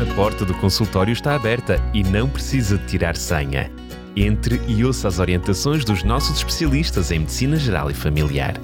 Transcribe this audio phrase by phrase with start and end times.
[0.00, 3.68] A porta do consultório está aberta e não precisa de tirar senha.
[4.14, 8.54] Entre e ouça as orientações dos nossos especialistas em Medicina Geral e Familiar.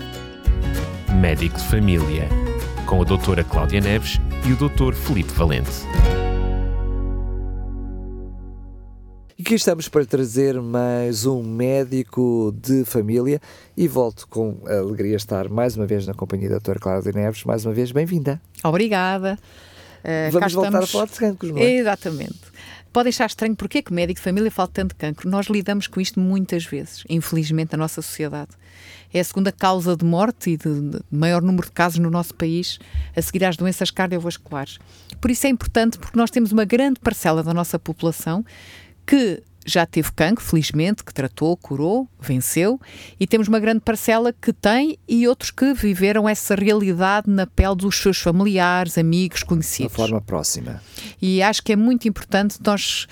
[1.21, 2.29] Médico de Família,
[2.87, 5.73] com a doutora Cláudia Neves e o doutor Felipe Valente.
[9.37, 13.41] E aqui estamos para trazer mais um médico de família
[13.77, 17.11] e volto com a alegria de estar mais uma vez na companhia da doutora Cláudia
[17.11, 17.43] Neves.
[17.43, 18.41] Mais uma vez, bem-vinda.
[18.63, 19.37] Obrigada.
[20.05, 20.89] Uh, Vamos voltar estamos...
[20.91, 21.73] a falar de cancros, não é?
[21.77, 22.41] Exatamente.
[22.93, 25.29] Pode achar estranho porque é que médico de família fala tanto de cancro.
[25.29, 28.51] Nós lidamos com isto muitas vezes, infelizmente, na nossa sociedade.
[29.13, 32.35] É a segunda causa de morte e de, de maior número de casos no nosso
[32.35, 32.79] país,
[33.17, 34.79] a seguir às doenças cardiovasculares.
[35.21, 38.45] Por isso é importante, porque nós temos uma grande parcela da nossa população
[39.07, 42.81] que já teve cancro, felizmente, que tratou, curou, venceu,
[43.19, 47.77] e temos uma grande parcela que tem e outros que viveram essa realidade na pele
[47.77, 49.93] dos seus familiares, amigos, conhecidos.
[49.93, 50.83] De forma próxima.
[51.21, 53.07] E acho que é muito importante nós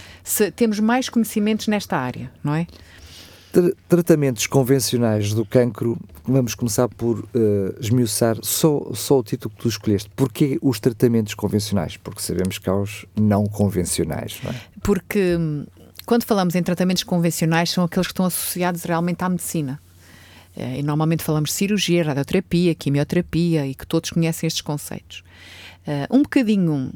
[0.57, 2.67] termos mais conhecimentos nesta área, não é?
[3.87, 7.29] Tratamentos convencionais do cancro, vamos começar por uh,
[7.79, 10.11] esmiuçar só, só o título que tu escolheste.
[10.17, 11.99] Porquê os tratamentos convencionais?
[11.99, 14.55] Porque sabemos que há os não convencionais, não é?
[14.83, 15.67] Porque hum,
[16.13, 19.81] quando falamos em tratamentos convencionais, são aqueles que estão associados realmente à medicina.
[20.55, 25.25] Eh, e normalmente falamos de cirurgia, radioterapia, quimioterapia e que todos conhecem estes conceitos.
[25.87, 26.93] Eh, um bocadinho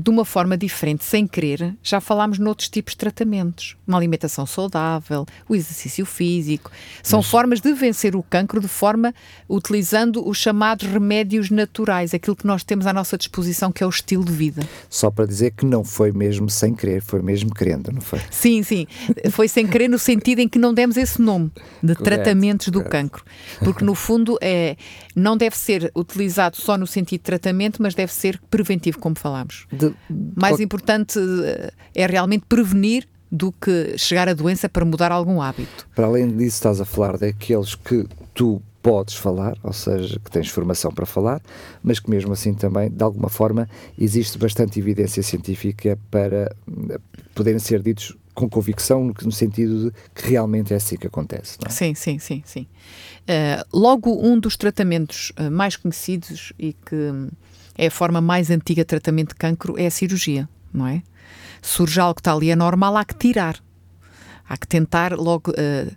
[0.00, 3.76] de uma forma diferente, sem querer, já falámos noutros tipos de tratamentos.
[3.86, 6.70] Uma alimentação saudável, o exercício físico.
[7.02, 7.28] São Mas...
[7.28, 9.14] formas de vencer o cancro de forma
[9.48, 13.90] utilizando os chamados remédios naturais, aquilo que nós temos à nossa disposição, que é o
[13.90, 14.62] estilo de vida.
[14.88, 18.20] Só para dizer que não foi mesmo sem querer, foi mesmo querendo, não foi?
[18.30, 18.86] Sim, sim.
[19.30, 21.50] Foi sem querer no sentido em que não demos esse nome
[21.82, 22.90] de correto, tratamentos do correto.
[22.90, 23.24] cancro.
[23.58, 24.76] Porque, no fundo, é,
[25.14, 29.66] não deve ser utilizado só no sentido de tratamento, mas deve ser preventivo, como falámos.
[29.70, 30.62] De mais qual...
[30.62, 35.86] importante eh, é realmente prevenir do que chegar a doença para mudar algum hábito.
[35.94, 40.48] Para além disso, estás a falar daqueles que tu podes falar, ou seja, que tens
[40.48, 41.40] formação para falar,
[41.82, 43.68] mas que mesmo assim também, de alguma forma,
[43.98, 46.54] existe bastante evidência científica para
[46.90, 47.00] eh,
[47.34, 51.58] poderem ser ditos com convicção, no sentido de que realmente é assim que acontece.
[51.64, 51.68] É?
[51.68, 52.66] Sim, sim, sim, sim.
[53.22, 57.28] Uh, logo, um dos tratamentos mais conhecidos e que
[57.80, 61.02] é a forma mais antiga de tratamento de cancro, é a cirurgia, não é?
[61.62, 63.56] Surge algo que está ali anormal, há que tirar.
[64.46, 65.96] Há que tentar logo uh,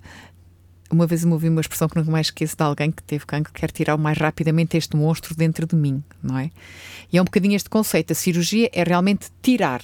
[0.93, 3.51] uma vez eu ouvi uma expressão que nunca mais esqueço de alguém que teve cancro,
[3.51, 6.51] que quer tirar o mais rapidamente este monstro dentro de mim, não é?
[7.11, 8.11] E é um bocadinho este conceito.
[8.11, 9.83] A cirurgia é realmente tirar.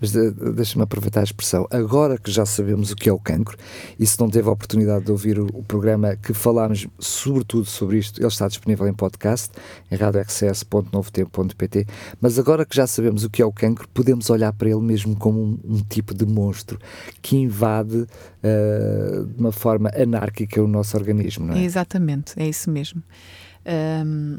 [0.00, 1.66] Mas de, deixa-me aproveitar a expressão.
[1.70, 3.56] Agora que já sabemos o que é o cancro,
[3.98, 7.98] e se não teve a oportunidade de ouvir o, o programa que falámos sobretudo sobre
[7.98, 9.50] isto, ele está disponível em podcast,
[9.90, 11.86] em radioxs.novotempo.pt.
[12.20, 15.16] Mas agora que já sabemos o que é o cancro, podemos olhar para ele mesmo
[15.16, 16.78] como um, um tipo de monstro
[17.22, 21.62] que invade uh, de uma forma anárquica é o nosso organismo, não é?
[21.62, 23.02] Exatamente, é isso mesmo.
[24.06, 24.38] Um,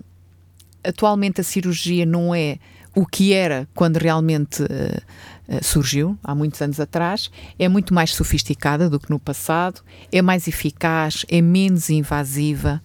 [0.84, 2.58] atualmente a cirurgia não é
[2.96, 8.90] o que era quando realmente uh, surgiu, há muitos anos atrás, é muito mais sofisticada
[8.90, 9.82] do que no passado,
[10.12, 12.82] é mais eficaz, é menos invasiva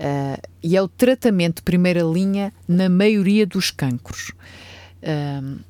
[0.00, 4.32] uh, e é o tratamento de primeira linha na maioria dos cancros.
[5.02, 5.60] Uh,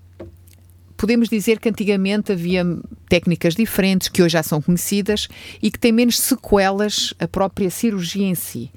[1.02, 2.64] podemos dizer que antigamente havia
[3.08, 5.26] técnicas diferentes, que hoje já são conhecidas
[5.60, 8.70] e que têm menos sequelas a própria cirurgia em si.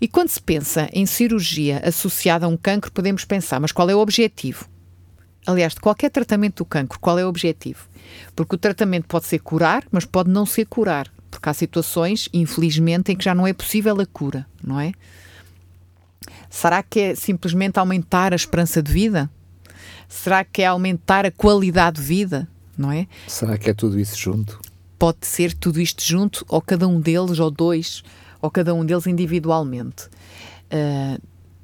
[0.00, 3.94] E quando se pensa em cirurgia associada a um cancro, podemos pensar, mas qual é
[3.94, 4.66] o objetivo?
[5.46, 7.86] Aliás, de qualquer tratamento do cancro, qual é o objetivo?
[8.34, 13.12] Porque o tratamento pode ser curar, mas pode não ser curar, porque há situações, infelizmente,
[13.12, 14.92] em que já não é possível a cura, não é?
[16.48, 19.30] Será que é simplesmente aumentar a esperança de vida?
[20.10, 22.48] Será que é aumentar a qualidade de vida?
[22.76, 23.06] Não é?
[23.28, 24.60] Será que é tudo isso junto?
[24.98, 28.02] Pode ser tudo isto junto, ou cada um deles, ou dois,
[28.42, 30.06] ou cada um deles individualmente.
[30.66, 31.22] Uh,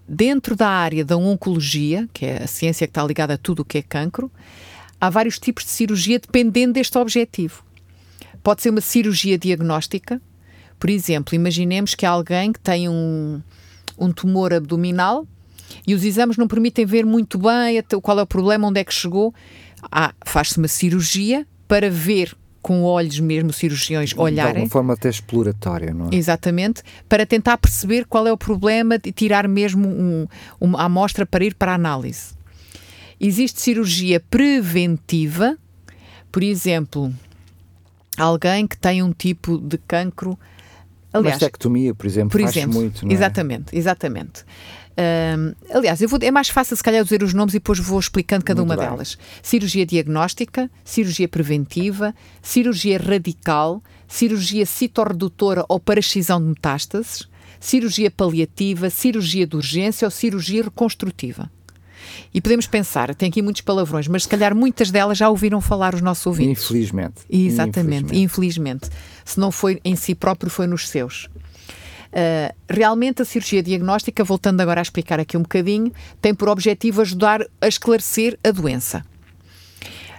[0.08, 3.64] dentro da área da oncologia, que é a ciência que está ligada a tudo o
[3.64, 4.30] que é cancro,
[5.00, 7.64] há vários tipos de cirurgia dependendo deste objetivo.
[8.42, 10.22] Pode ser uma cirurgia diagnóstica,
[10.78, 13.42] por exemplo, imaginemos que alguém que tem um,
[13.98, 15.26] um tumor abdominal
[15.86, 18.94] e os exames não permitem ver muito bem qual é o problema, onde é que
[18.94, 19.34] chegou.
[19.90, 22.36] Ah, faz-se uma cirurgia para ver
[22.66, 24.34] com olhos mesmo, cirurgiões olharem.
[24.34, 26.16] De alguma forma até exploratória, não é?
[26.16, 30.26] Exatamente, para tentar perceber qual é o problema e tirar mesmo um,
[30.60, 32.34] uma amostra para ir para a análise.
[33.20, 35.56] Existe cirurgia preventiva,
[36.32, 37.14] por exemplo,
[38.16, 40.36] alguém que tem um tipo de cancro.
[41.12, 43.14] Aliás, mastectomia, por exemplo, por faz exemplo, muito, não é?
[43.14, 44.44] Exatamente, exatamente.
[44.98, 48.44] Um, aliás, vou, é mais fácil se calhar dizer os nomes e depois vou explicando
[48.44, 48.88] cada Muito uma bem.
[48.88, 49.18] delas.
[49.42, 57.28] Cirurgia diagnóstica, cirurgia preventiva, cirurgia radical, cirurgia citorredutora ou para excisão de metástases,
[57.60, 61.50] cirurgia paliativa, cirurgia de urgência ou cirurgia reconstrutiva.
[62.32, 65.94] E podemos pensar, tem aqui muitos palavrões, mas se calhar muitas delas já ouviram falar
[65.94, 66.64] os nossos ouvintes.
[66.64, 67.22] Infelizmente.
[67.28, 68.22] Exatamente, Infelizmente.
[68.22, 68.90] infelizmente.
[69.24, 71.28] Se não foi em si próprio, foi nos seus.
[72.12, 77.00] Uh, realmente a cirurgia diagnóstica, voltando agora a explicar aqui um bocadinho, tem por objetivo
[77.02, 79.04] ajudar a esclarecer a doença.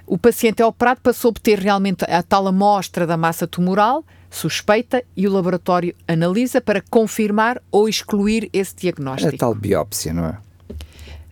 [0.05, 5.03] O paciente é operado para se obter realmente a tal amostra da massa tumoral suspeita
[5.15, 9.37] e o laboratório analisa para confirmar ou excluir esse A diagnóstico.
[9.37, 10.37] tal biópsia, não é?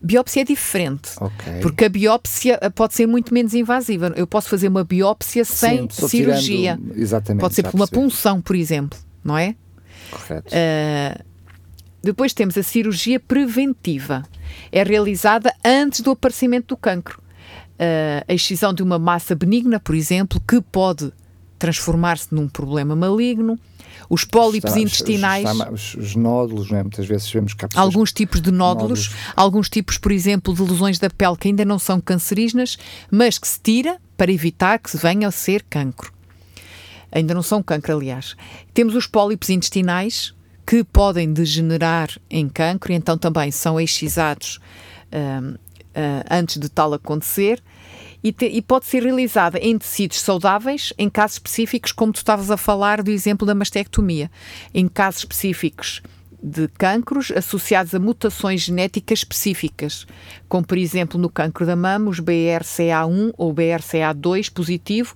[0.02, 1.10] Biópsia é diferente.
[1.20, 1.60] Ok.
[1.62, 4.14] Porque a biópsia eh, pode ser muito menos invasiva.
[4.16, 6.78] Eu posso fazer uma biópsia sem Sim, cirurgia.
[6.78, 7.42] tirando- exatamente.
[7.42, 8.02] Pode ser por uma percebi.
[8.08, 9.56] punção, por exemplo, não é?
[10.12, 10.54] Correto.
[10.54, 11.24] Uh,
[12.04, 14.24] depois temos a cirurgia preventiva.
[14.72, 17.20] É realizada antes do aparecimento do cancro.
[17.74, 21.12] Uh, a excisão de uma massa benigna, por exemplo, que pode
[21.58, 23.60] transformar-se num problema maligno.
[24.10, 25.50] Os pólipos Está- intestinais.
[25.50, 26.84] está- Os, os nódulos, não é?
[26.84, 29.34] Muitas vezes vemos que Alguns tipos de nódulos, nódulos.
[29.36, 32.78] alguns tipos, por exemplo, de lesões da pele que ainda não são cancerígenas,
[33.10, 36.14] mas que se tira para evitar que se venha a ser cancro.
[37.12, 38.36] Ainda não são cancro, aliás.
[38.74, 40.34] Temos os pólipos intestinais
[40.66, 44.60] que podem degenerar em cancro e então também são excisados
[45.12, 45.54] ah,
[46.30, 47.62] antes de tal acontecer.
[48.24, 52.50] E, te- e pode ser realizada em tecidos saudáveis, em casos específicos, como tu estavas
[52.50, 54.32] a falar do exemplo da mastectomia.
[54.74, 56.02] Em casos específicos
[56.42, 60.06] de cancros associados a mutações genéticas específicas,
[60.48, 65.16] como por exemplo no cancro da mama, os BRCA1 ou BRCA2 positivo,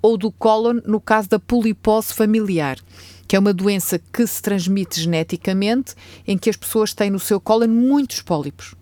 [0.00, 2.78] ou do cólon no caso da polipose familiar,
[3.26, 5.94] que é uma doença que se transmite geneticamente,
[6.26, 8.74] em que as pessoas têm no seu cólon muitos pólipos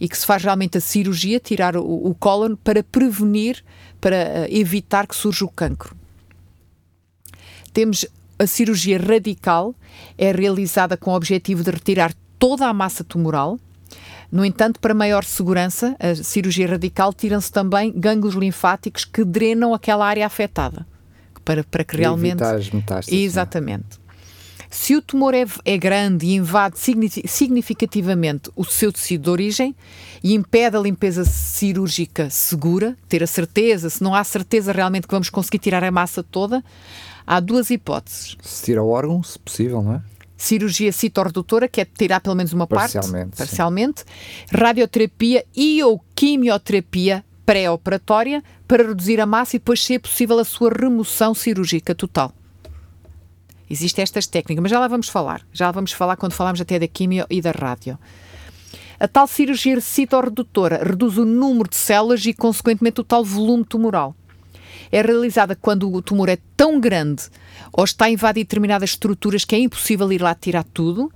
[0.00, 3.64] e que se faz realmente a cirurgia, tirar o, o cólon para prevenir,
[4.00, 5.96] para eh, evitar que surja o cancro.
[7.72, 8.06] Temos
[8.38, 9.74] a cirurgia radical,
[10.16, 13.58] é realizada com o objetivo de retirar toda a massa tumoral.
[14.30, 20.06] No entanto, para maior segurança, a cirurgia radical tiram-se também gânglios linfáticos que drenam aquela
[20.06, 20.86] área afetada,
[21.44, 23.10] para, para que realmente evitar as metástases.
[23.10, 23.22] não é?
[23.22, 24.08] Exatamente.
[24.70, 29.74] Se o tumor é, é grande e invade signi- significativamente o seu tecido de origem
[30.22, 35.14] e impede a limpeza cirúrgica segura, ter a certeza, se não há certeza realmente que
[35.14, 36.62] vamos conseguir tirar a massa toda,
[37.28, 38.36] há duas hipóteses.
[38.40, 40.02] Se tira o órgão, se possível, não é?
[40.34, 43.44] Cirurgia citorredutora, que é tirar pelo menos uma parte, Parcialmente, sim.
[43.44, 44.04] parcialmente,
[44.50, 50.44] radioterapia e ou quimioterapia pré-operatória para reduzir a massa e depois, se é possível, a
[50.44, 52.32] sua remoção cirúrgica total.
[53.68, 55.42] Existem estas técnicas, mas já lá vamos falar.
[55.52, 57.98] Já lá vamos falar quando falamos até da quimio e da rádio.
[58.98, 64.14] A tal cirurgia citorredutora reduz o número de células e, consequentemente, o tal volume tumoral.
[64.90, 67.24] É realizada quando o tumor é tão grande
[67.72, 71.12] ou está a invadir determinadas estruturas que é impossível ir lá tirar tudo,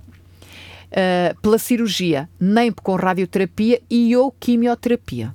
[0.91, 5.33] ah, pela cirurgia, nem com radioterapia e ou quimioterapia.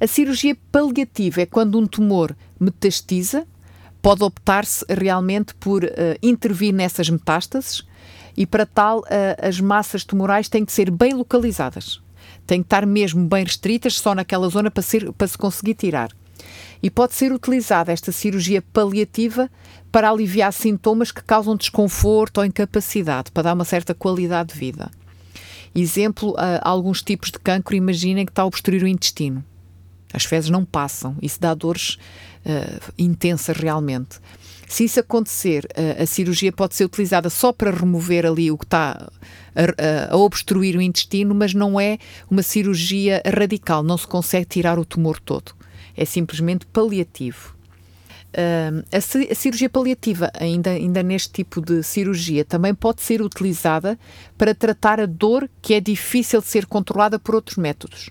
[0.00, 3.46] A cirurgia paliativa é quando um tumor metastiza,
[4.02, 7.84] pode optar-se realmente por eh, intervir nessas metástases
[8.36, 12.00] e para tal eh, as massas tumorais têm que ser bem localizadas.
[12.46, 16.10] Têm que estar mesmo bem restritas só naquela zona para, ser- para se conseguir tirar.
[16.82, 19.50] E pode ser utilizada esta cirurgia paliativa
[19.90, 24.90] para aliviar sintomas que causam desconforto ou incapacidade, para dar uma certa qualidade de vida.
[25.74, 29.44] Exemplo, ah, alguns tipos de cancro, imaginem que está a obstruir o intestino.
[30.12, 31.98] As fezes não passam, isso dá dores
[32.44, 34.18] eh, intensas realmente.
[34.68, 38.64] Se isso acontecer, eh, a cirurgia pode ser utilizada só para remover ali o que
[38.64, 39.08] está
[39.54, 41.98] a, a- a obstruir o intestino, mas não é
[42.30, 45.52] uma cirurgia radical, não se consegue tirar o tumor todo.
[45.96, 47.56] É simplesmente paliativo.
[48.36, 53.98] Ahm, a, a cirurgia paliativa, ainda, ainda neste tipo de cirurgia, também pode ser utilizada
[54.36, 58.10] para tratar a dor que é difícil de ser controlada por outros métodos.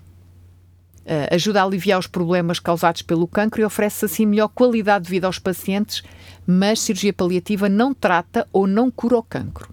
[1.05, 5.11] Uh, ajuda a aliviar os problemas causados pelo cancro e oferece assim melhor qualidade de
[5.11, 6.01] vida aos pacientes,
[6.47, 9.71] mas cirurgia paliativa não trata ou não cura o cancro.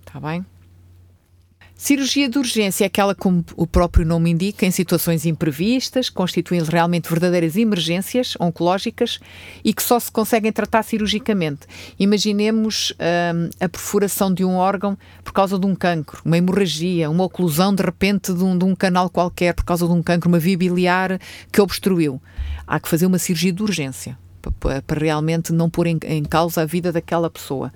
[0.00, 0.44] Está bem?
[1.82, 7.08] Cirurgia de urgência é aquela, como o próprio nome indica, em situações imprevistas, constituindo realmente
[7.08, 9.18] verdadeiras emergências oncológicas
[9.64, 11.62] e que só se conseguem tratar cirurgicamente.
[11.98, 12.94] Imaginemos
[13.34, 17.74] hum, a perfuração de um órgão por causa de um cancro, uma hemorragia, uma oclusão
[17.74, 20.56] de repente de um, de um canal qualquer por causa de um cancro, uma via
[20.56, 21.18] biliar
[21.50, 22.22] que obstruiu.
[22.64, 26.22] Há que fazer uma cirurgia de urgência pa- pa- para realmente não pôr em, em
[26.22, 27.72] causa a vida daquela pessoa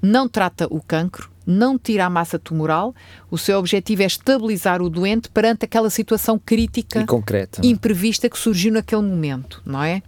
[0.00, 2.94] não trata o cancro, não tira a massa tumoral,
[3.30, 7.66] o seu objetivo é estabilizar o doente perante aquela situação crítica e concreta, é?
[7.66, 10.02] imprevista que surgiu naquele momento, não é?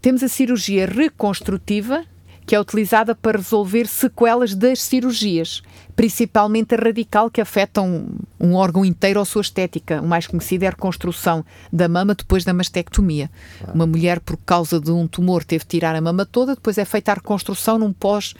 [0.00, 2.04] Temos a cirurgia reconstrutiva,
[2.46, 5.62] que é utilizada para resolver sequelas das cirurgias,
[5.96, 10.02] principalmente a radical, que afeta um, um, órgão inteiro ou sua estética.
[10.02, 11.42] O mais conhecido é a reconstrução
[11.72, 13.30] da mama depois da mastectomia.
[13.62, 13.72] Ah.
[13.72, 16.84] Uma mulher, por causa de um tumor, teve de tirar a mama toda, depois é
[16.84, 18.34] feita a reconstrução num pós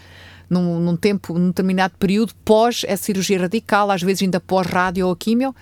[0.48, 5.06] num, num tempo, num determinado período, pós a cirurgia radical, às vezes ainda pós rádio
[5.06, 5.54] ou químio,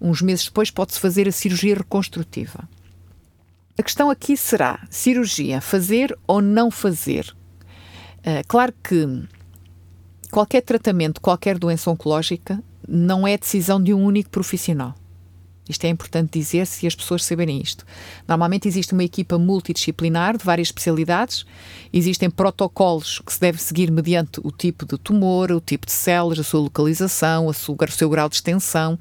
[0.00, 2.68] uns meses depois pode-se fazer a cirurgia reconstrutiva.
[3.76, 7.34] A questão aqui será cirurgia, fazer ou não fazer?
[8.20, 9.24] Uh, claro que
[10.30, 14.94] qualquer tratamento, qualquer doença oncológica, não é decisão de um único profissional.
[15.68, 17.86] Isto é importante dizer-se e as pessoas saberem isto.
[18.28, 21.46] Normalmente existe uma equipa multidisciplinar de várias especialidades,
[21.92, 26.38] existem protocolos que se deve seguir mediante o tipo de tumor, o tipo de células,
[26.38, 28.98] a sua localização, a sua, o seu grau de extensão,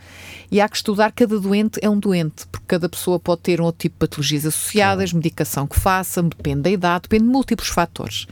[0.50, 3.66] e há que estudar cada doente é um doente, porque cada pessoa pode ter um
[3.66, 8.26] outro tipo de patologias associadas, medicação que faça, depende da idade, depende de múltiplos fatores.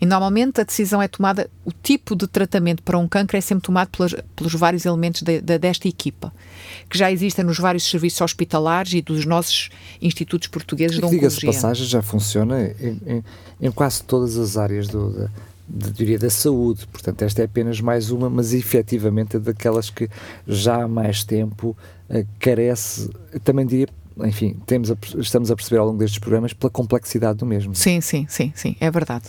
[0.00, 3.64] E normalmente a decisão é tomada, o tipo de tratamento para um câncer é sempre
[3.64, 6.32] tomado pelos, pelos vários elementos de, de, desta equipa,
[6.88, 11.28] que já existem nos vários serviços hospitalares e dos nossos institutos portugueses e de oncologia.
[11.28, 13.24] Diga-se passagem, já funciona em, em,
[13.60, 15.28] em, quase todas as áreas do, da,
[15.68, 16.86] de teoria da saúde.
[16.86, 20.08] Portanto, esta é apenas mais uma, mas efetivamente é daquelas que
[20.46, 21.76] já há mais tempo
[22.08, 23.10] uh, carece,
[23.44, 23.88] também diria,
[24.24, 27.74] enfim, temos a, estamos a perceber ao longo destes programas pela complexidade do mesmo.
[27.74, 29.26] Sim, sim, sim, sim, é verdade.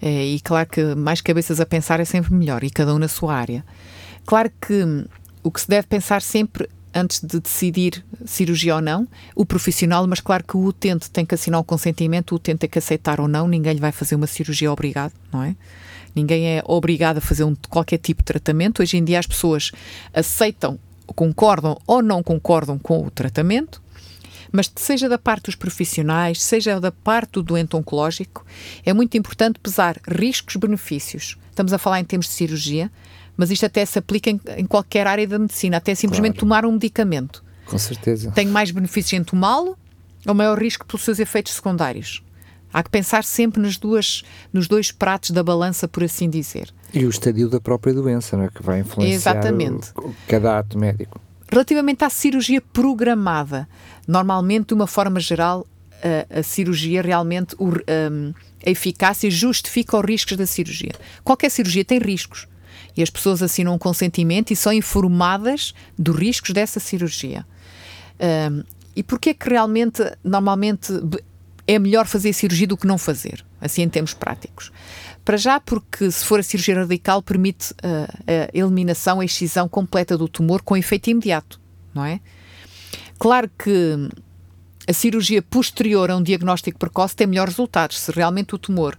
[0.00, 3.08] É, e claro que mais cabeças a pensar é sempre melhor, e cada um na
[3.08, 3.64] sua área.
[4.26, 5.06] Claro que
[5.42, 10.20] o que se deve pensar sempre antes de decidir cirurgia ou não, o profissional, mas
[10.20, 13.26] claro que o utente tem que assinar o consentimento, o utente tem que aceitar ou
[13.26, 15.56] não, ninguém lhe vai fazer uma cirurgia obrigado, não é?
[16.14, 18.80] Ninguém é obrigado a fazer um, qualquer tipo de tratamento.
[18.80, 19.72] Hoje em dia as pessoas
[20.12, 23.82] aceitam, concordam ou não concordam com o tratamento,
[24.54, 28.46] mas seja da parte dos profissionais, seja da parte do doente oncológico,
[28.86, 31.36] é muito importante pesar riscos-benefícios.
[31.50, 32.88] Estamos a falar em termos de cirurgia,
[33.36, 36.46] mas isto até se aplica em, em qualquer área da medicina, até simplesmente claro.
[36.46, 37.42] tomar um medicamento.
[37.66, 38.30] Com certeza.
[38.30, 39.76] Tem mais benefícios em tomá-lo
[40.24, 42.22] ou maior risco pelos seus efeitos secundários?
[42.72, 46.72] Há que pensar sempre nas duas, nos dois pratos da balança, por assim dizer.
[46.92, 48.48] E o estadio da própria doença, não é?
[48.48, 49.90] que vai influenciar Exatamente.
[49.96, 51.20] O, cada ato médico.
[51.50, 53.68] Relativamente à cirurgia programada,
[54.06, 55.66] normalmente, de uma forma geral,
[56.02, 58.34] a, a cirurgia realmente, o, um,
[58.64, 60.92] a eficácia justifica os riscos da cirurgia.
[61.22, 62.46] Qualquer cirurgia tem riscos
[62.96, 67.46] e as pessoas assinam um consentimento e são informadas dos riscos dessa cirurgia.
[68.50, 68.62] Um,
[68.94, 70.92] e porquê é que realmente, normalmente,
[71.66, 74.70] é melhor fazer cirurgia do que não fazer, assim em termos práticos?
[75.24, 80.16] Para já, porque se for a cirurgia radical, permite uh, a eliminação, a excisão completa
[80.16, 81.60] do tumor com efeito imediato,
[81.94, 82.20] não é?
[83.18, 84.08] Claro que
[84.86, 87.98] a cirurgia posterior a um diagnóstico precoce tem melhores resultados.
[87.98, 88.98] Se realmente o tumor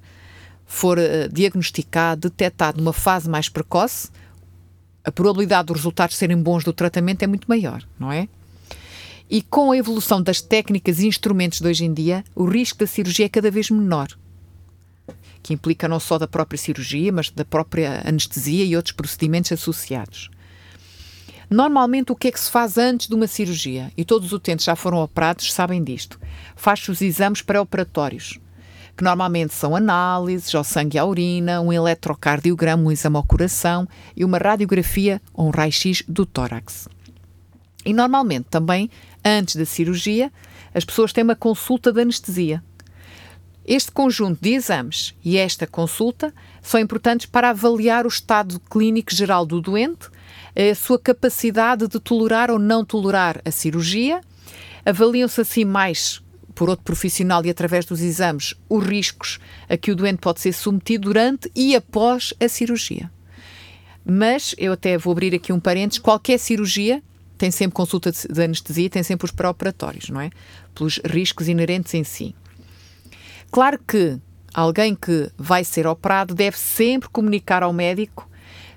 [0.66, 4.10] for uh, diagnosticado, detectado numa fase mais precoce,
[5.04, 8.28] a probabilidade dos resultados serem bons do tratamento é muito maior, não é?
[9.30, 12.88] E com a evolução das técnicas e instrumentos de hoje em dia, o risco da
[12.88, 14.08] cirurgia é cada vez menor
[15.46, 20.32] que implica não só da própria cirurgia, mas da própria anestesia e outros procedimentos associados.
[21.50, 23.92] Normalmente, o que é que se faz antes de uma cirurgia?
[23.96, 26.20] E todos os utentes já foram operados, sabem disto.
[26.56, 28.40] Faz-se os exames pré-operatórios,
[28.98, 33.88] que normalmente são análises ao sangue e à urina, um eletrocardiograma, um exame ao coração
[34.16, 36.88] e uma radiografia ou um raio-x do tórax.
[37.86, 38.90] E normalmente também,
[39.24, 40.32] antes da cirurgia,
[40.74, 42.64] as pessoas têm uma consulta de anestesia,
[43.68, 49.44] este conjunto de exames e esta consulta são importantes para avaliar o estado clínico geral
[49.44, 50.08] do doente,
[50.56, 54.22] a sua capacidade de tolerar ou não tolerar a cirurgia.
[54.86, 56.22] Avaliam-se assim mais
[56.54, 60.54] por outro profissional e através dos exames os riscos a que o doente pode ser
[60.54, 63.12] submetido durante e após a cirurgia.
[64.06, 67.04] Mas eu até vou abrir aqui um parênteses: qualquer cirurgia
[67.38, 70.30] tem sempre consulta de anestesia, tem sempre os pré-operatórios, não é?
[70.74, 72.34] Pelos riscos inerentes em si.
[73.52, 74.18] Claro que
[74.54, 78.30] alguém que vai ser operado deve sempre comunicar ao médico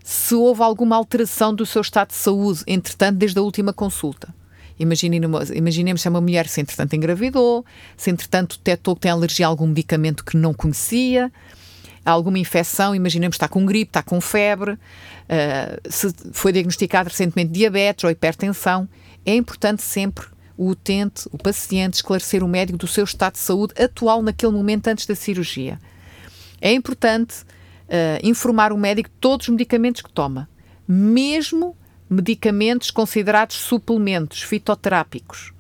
[0.03, 4.35] se houve alguma alteração do seu estado de saúde, entretanto, desde a última consulta.
[4.79, 7.65] Imaginemos, imaginemos se é uma mulher se entretanto engravidou,
[7.97, 11.33] se entretanto detectou que tem alergia a algum medicamento que não conhecia,
[12.05, 14.79] alguma infecção, imaginemos que está com gripe, está com febre, uh,
[15.91, 18.89] se foi diagnosticado recentemente diabetes ou hipertensão.
[19.27, 20.27] É importante sempre
[20.57, 24.89] o utente, o paciente, esclarecer o médico do seu estado de saúde atual naquele momento
[24.89, 25.79] antes da cirurgia.
[26.61, 27.45] É importante
[27.89, 30.49] uh, informar o médico todos os medicamentos que toma,
[30.87, 31.77] mesmo
[32.09, 35.53] medicamentos considerados suplementos fitoterápicos.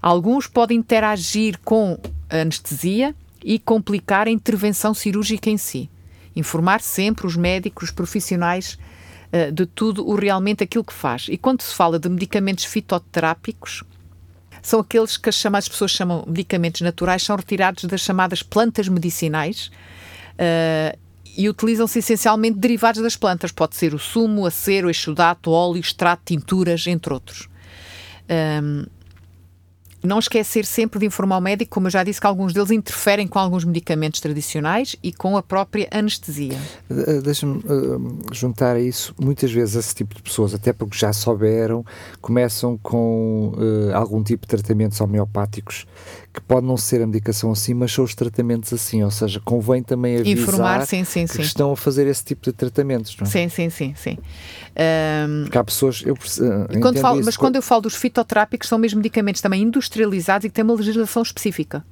[0.00, 1.98] Alguns podem interagir com
[2.30, 3.14] anestesia
[3.44, 5.90] e complicar a intervenção cirúrgica em si.
[6.34, 8.78] Informar sempre os médicos, os profissionais
[9.32, 11.26] uh, de tudo o realmente aquilo que faz.
[11.28, 13.84] E quando se fala de medicamentos fitoterápicos,
[14.62, 19.70] são aqueles que as chamadas pessoas chamam medicamentos naturais, são retirados das chamadas plantas medicinais
[20.34, 20.96] uh,
[21.36, 23.52] e utilizam-se essencialmente derivados das plantas.
[23.52, 27.48] Pode ser o sumo, a cera, o exudato, óleo, extrato, tinturas, entre outros.
[28.30, 28.84] Um,
[30.02, 33.28] não esquecer sempre de informar o médico, como eu já disse, que alguns deles interferem
[33.28, 36.58] com alguns medicamentos tradicionais e com a própria anestesia.
[36.90, 39.14] Eh, deixa-me uh, juntar a isso.
[39.20, 41.84] Muitas vezes esse tipo de pessoas, até porque já souberam,
[42.20, 45.86] começam com uh, algum tipo de tratamentos homeopáticos
[46.32, 49.82] que pode não ser a medicação assim, mas são os tratamentos assim, ou seja, convém
[49.82, 51.42] também avisar Informar, sim, sim, que sim.
[51.42, 53.30] estão a fazer esse tipo de tratamentos, não é?
[53.30, 54.18] Sim, sim, sim, sim.
[54.72, 58.78] Um, Porque há pessoas, eu uh, quando falo, Mas quando eu falo dos fitoterápicos, são
[58.78, 61.84] mesmo medicamentos também industrializados e que têm uma legislação específica.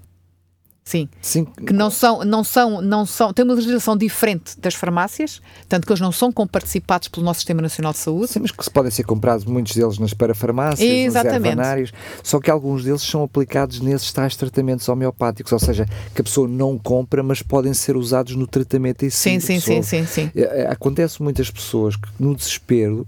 [1.21, 1.45] Sim.
[1.45, 5.93] Que não são, não são, não são, tem uma legislação diferente das farmácias, tanto que
[5.93, 8.33] eles não são comparticipados pelo nosso Sistema Nacional de Saúde.
[8.33, 11.57] Sim, mas que podem ser comprados muitos deles nas parafarmácias, Exatamente.
[11.57, 11.93] nos
[12.23, 16.49] só que alguns deles são aplicados nesses tais tratamentos homeopáticos, ou seja, que a pessoa
[16.49, 19.17] não compra, mas podem ser usados no tratamento em si.
[19.17, 20.31] Sim, sim, sim, sim, sim.
[20.35, 23.07] É, é, acontece muitas pessoas que no desespero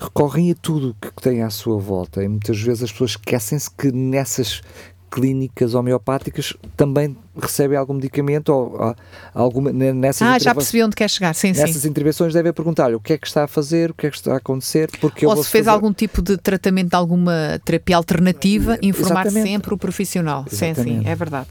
[0.00, 3.92] recorrem a tudo que têm à sua volta e muitas vezes as pessoas esquecem-se que
[3.92, 4.62] nessas
[5.10, 8.94] clínicas homeopáticas também recebem algum medicamento ou,
[9.34, 11.88] alguma nessas Ah, já percebi onde quer chegar, sim, nessas sim.
[11.88, 14.34] intervenções devem perguntar o que é que está a fazer, o que é que está
[14.34, 15.74] a acontecer, porque ou se fez fazer...
[15.74, 19.50] algum tipo de tratamento de alguma terapia alternativa, informar Exatamente.
[19.50, 20.44] sempre o profissional.
[20.50, 20.82] Exatamente.
[20.82, 21.48] Sim, sim, é verdade.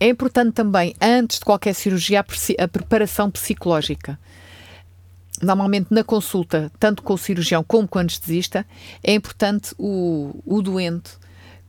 [0.00, 4.18] É importante também, antes de qualquer cirurgia, a, a preparação psicológica
[5.42, 8.64] normalmente na consulta, tanto com o cirurgião como com o anestesista,
[9.02, 11.12] é importante o, o doente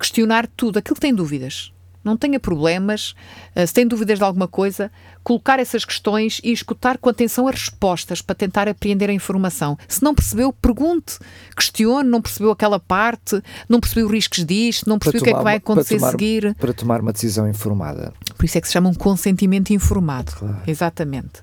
[0.03, 1.71] questionar tudo, aquilo que tem dúvidas.
[2.03, 3.15] Não tenha problemas,
[3.55, 4.91] uh, se tem dúvidas de alguma coisa,
[5.23, 9.77] colocar essas questões e escutar com atenção as respostas para tentar apreender a informação.
[9.87, 11.17] Se não percebeu, pergunte,
[11.55, 15.37] questione, não percebeu aquela parte, não percebeu os riscos disto, não percebeu o que é
[15.37, 16.55] que vai acontecer para tomar, a seguir.
[16.55, 18.13] Para tomar uma decisão informada.
[18.35, 20.33] Por isso é que se chama um consentimento informado.
[20.33, 20.57] Claro.
[20.67, 21.39] Exatamente.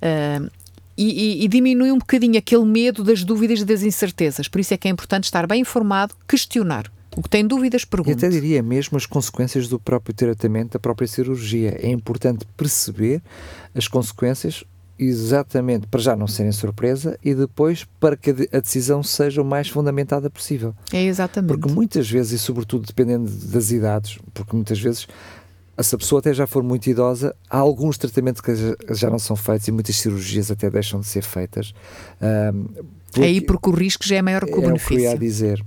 [0.00, 0.50] Uh,
[0.96, 4.48] e, e, e, diminui um bocadinho aquele medo das dúvidas e das incertezas.
[4.48, 6.90] Por isso é que é importante estar bem informado, questionar.
[7.16, 8.10] O que tem dúvidas, pergunte.
[8.10, 11.78] E até diria mesmo as consequências do próprio tratamento, da própria cirurgia.
[11.80, 13.22] É importante perceber
[13.74, 14.64] as consequências
[14.98, 19.68] exatamente para já não serem surpresa e depois para que a decisão seja o mais
[19.68, 20.74] fundamentada possível.
[20.92, 21.48] É exatamente.
[21.48, 25.06] Porque muitas vezes, e sobretudo dependendo das idades, porque muitas vezes
[25.80, 28.52] se a pessoa até já for muito idosa, há alguns tratamentos que
[28.94, 31.74] já não são feitos e muitas cirurgias até deixam de ser feitas.
[32.20, 32.66] Um,
[33.10, 34.94] porque Aí porque o risco já é maior que o é benefício.
[34.94, 35.64] É o que eu ia dizer.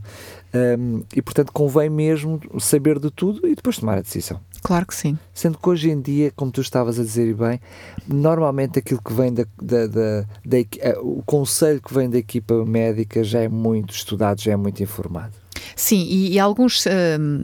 [0.56, 4.40] Um, e portanto convém mesmo saber de tudo e depois tomar a decisão.
[4.64, 5.18] Claro que sim.
[5.34, 7.60] Sendo que hoje em dia, como tu estavas a dizer bem,
[8.08, 12.66] normalmente aquilo que vem da, da, da, da eh, o conselho que vem da equipa
[12.66, 15.45] médica já é muito estudado, já é muito informado.
[15.76, 16.90] Sim, e, e alguns uh,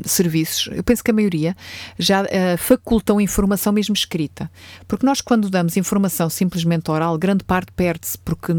[0.06, 1.56] serviços, eu penso que a maioria,
[2.00, 4.50] já uh, facultam informação mesmo escrita.
[4.88, 8.54] Porque nós, quando damos informação simplesmente oral, grande parte perde-se, porque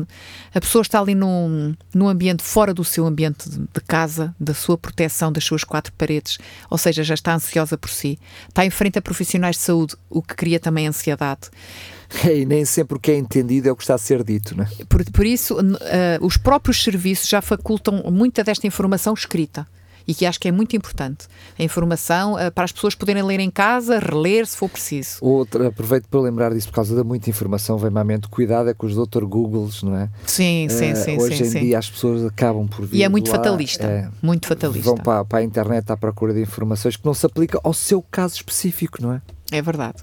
[0.54, 4.52] a pessoa está ali num, num ambiente fora do seu ambiente de, de casa, da
[4.52, 8.70] sua proteção, das suas quatro paredes, ou seja, já está ansiosa por si, está em
[8.70, 11.48] frente a profissionais de saúde, o que cria também ansiedade.
[12.30, 14.64] E nem sempre o que é entendido é o que está a ser dito, não
[14.64, 14.84] é?
[14.88, 15.76] Por, por isso, uh,
[16.20, 19.66] os próprios serviços já facultam muita desta informação escrita
[20.06, 21.26] e que acho que é muito importante.
[21.58, 25.18] A informação uh, para as pessoas poderem ler em casa, reler se for preciso.
[25.20, 28.74] Outra, aproveito para lembrar disso por causa da muita informação, vem-me à mente, cuidado é
[28.74, 29.24] com os Dr.
[29.24, 30.10] Googles, não é?
[30.26, 31.18] Sim, sim, uh, sim.
[31.18, 31.60] Hoje sim, em sim.
[31.60, 32.98] dia as pessoas acabam por vir.
[32.98, 33.86] E é muito lá, fatalista.
[33.86, 34.84] É, muito fatalista.
[34.84, 38.02] Vão para, para a internet à procura de informações que não se aplicam ao seu
[38.02, 39.22] caso específico, não é?
[39.50, 40.02] É verdade.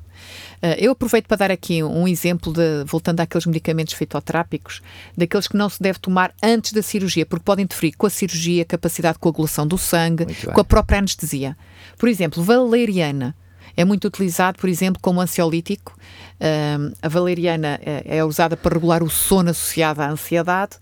[0.61, 4.81] Uh, eu aproveito para dar aqui um exemplo de, voltando àqueles medicamentos fitoterápicos,
[5.17, 8.65] daqueles que não se deve tomar antes da cirurgia, porque podem interferir com a cirurgia,
[8.65, 11.55] capacidade de coagulação do sangue, com a própria anestesia.
[11.97, 13.35] Por exemplo, valeriana.
[13.77, 15.95] É muito utilizado, por exemplo, como ansiolítico.
[16.35, 20.77] Uh, a valeriana é, é usada para regular o sono associado à ansiedade.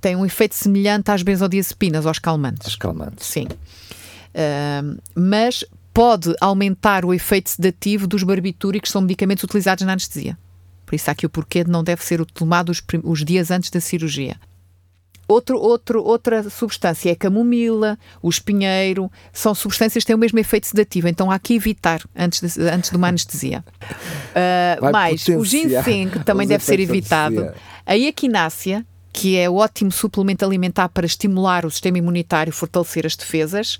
[0.00, 2.66] Tem um efeito semelhante às benzodiazepinas, aos calmantes.
[2.66, 3.26] Aos calmantes.
[3.26, 3.46] Sim.
[4.34, 10.36] Uh, mas pode aumentar o efeito sedativo dos barbitúricos, que são medicamentos utilizados na anestesia.
[10.84, 13.70] Por isso há aqui o porquê de não deve ser tomado os, os dias antes
[13.70, 14.36] da cirurgia.
[15.26, 20.38] Outro, outro, outra substância é a camomila, o espinheiro, são substâncias que têm o mesmo
[20.38, 23.64] efeito sedativo, então há que evitar antes de, antes de uma anestesia.
[24.82, 27.54] Uh, mais, o ginseng também deve ser evitado.
[27.86, 33.78] A equinácea, que é ótimo suplemento alimentar para estimular o sistema imunitário, fortalecer as defesas.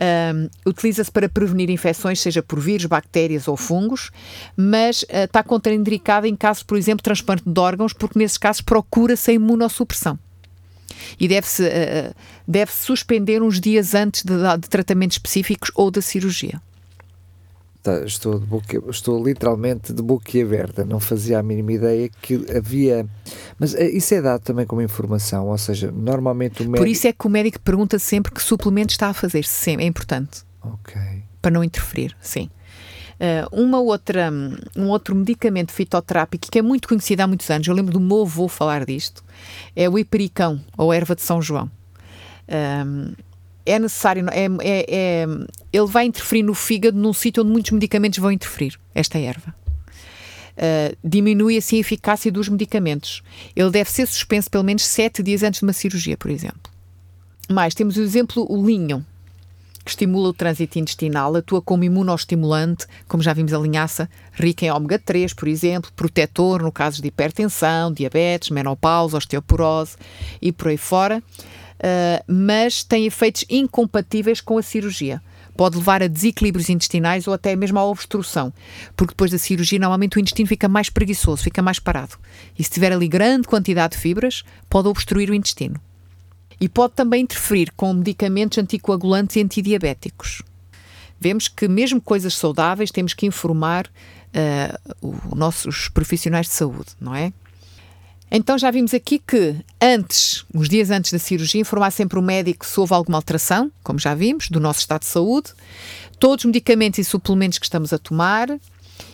[0.00, 4.12] Um, Utiliza-se para prevenir infecções, seja por vírus, bactérias ou fungos,
[4.56, 8.62] mas uh, está contraindicada em casos, por exemplo, de transplante de órgãos, porque nesses casos
[8.62, 10.16] procura-se a imunossupressão.
[11.18, 12.14] E deve-se uh,
[12.46, 16.62] deve -se suspender uns dias antes de, de tratamentos específicos ou da cirurgia.
[17.88, 22.34] Tá, estou, de boca, estou literalmente de boca aberta, não fazia a mínima ideia que
[22.54, 23.06] havia.
[23.58, 26.84] Mas eh, isso é dado também como informação, ou seja, normalmente o médico.
[26.84, 29.88] Por isso é que o médico pergunta sempre que suplemento está a fazer, sempre, é
[29.88, 30.42] importante.
[30.62, 31.00] Ok.
[31.40, 32.50] Para não interferir, sim.
[33.14, 34.30] Uh, uma outra,
[34.76, 38.20] um outro medicamento fitoterápico que é muito conhecido há muitos anos, eu lembro do meu
[38.20, 39.24] avô falar disto,
[39.74, 41.70] é o hipericão, ou erva de São João.
[42.86, 43.14] Um,
[43.64, 45.26] é necessário, é, é, é,
[45.72, 49.54] ele vai interferir no fígado num sítio onde muitos medicamentos vão interferir, esta erva.
[50.56, 53.22] Uh, diminui assim a eficácia dos medicamentos.
[53.54, 56.72] Ele deve ser suspenso pelo menos 7 dias antes de uma cirurgia, por exemplo.
[57.48, 59.06] Mais, temos o exemplo o linho,
[59.84, 64.70] que estimula o trânsito intestinal, atua como imunostimulante, como já vimos a linhaça, rica em
[64.70, 69.96] ômega 3, por exemplo, protetor no caso de hipertensão, diabetes, menopausa, osteoporose
[70.42, 71.22] e por aí fora
[71.78, 75.22] uh, mas tem efeitos incompatíveis com a cirurgia.
[75.58, 78.52] Pode levar a desequilíbrios intestinais ou até mesmo à obstrução,
[78.94, 82.16] porque depois da cirurgia normalmente o intestino fica mais preguiçoso, fica mais parado.
[82.56, 85.80] E se tiver ali grande quantidade de fibras, pode obstruir o intestino.
[86.60, 90.42] E pode também interferir com medicamentos anticoagulantes e antidiabéticos.
[91.18, 97.16] Vemos que mesmo coisas saudáveis temos que informar uh, os nossos profissionais de saúde, não
[97.16, 97.32] é?
[98.30, 102.66] Então já vimos aqui que antes, uns dias antes da cirurgia, informar sempre o médico
[102.66, 105.52] se houve alguma alteração, como já vimos, do nosso estado de saúde,
[106.18, 108.48] todos os medicamentos e suplementos que estamos a tomar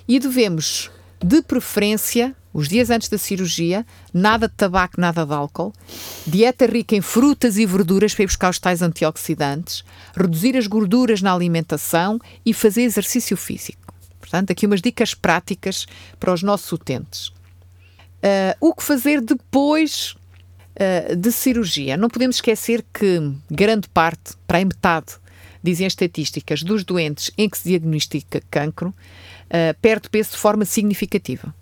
[0.09, 0.91] e devemos,
[1.23, 5.73] de preferência, os dias antes da cirurgia, nada de tabaco, nada de álcool,
[6.27, 9.85] dieta rica em frutas e verduras para ir buscar os tais antioxidantes,
[10.17, 13.95] reduzir as gorduras na alimentação e fazer exercício físico.
[14.19, 15.87] Portanto, aqui umas dicas práticas
[16.19, 17.33] para os nossos utentes.
[18.25, 20.17] Uh, o que fazer depois
[20.81, 21.95] uh, de cirurgia?
[21.95, 25.17] Não podemos esquecer que grande parte, para a metade,
[25.63, 30.65] dizem as estatísticas, dos doentes em que se diagnostica cancro, uh, perde peso de forma
[30.65, 31.55] significativa.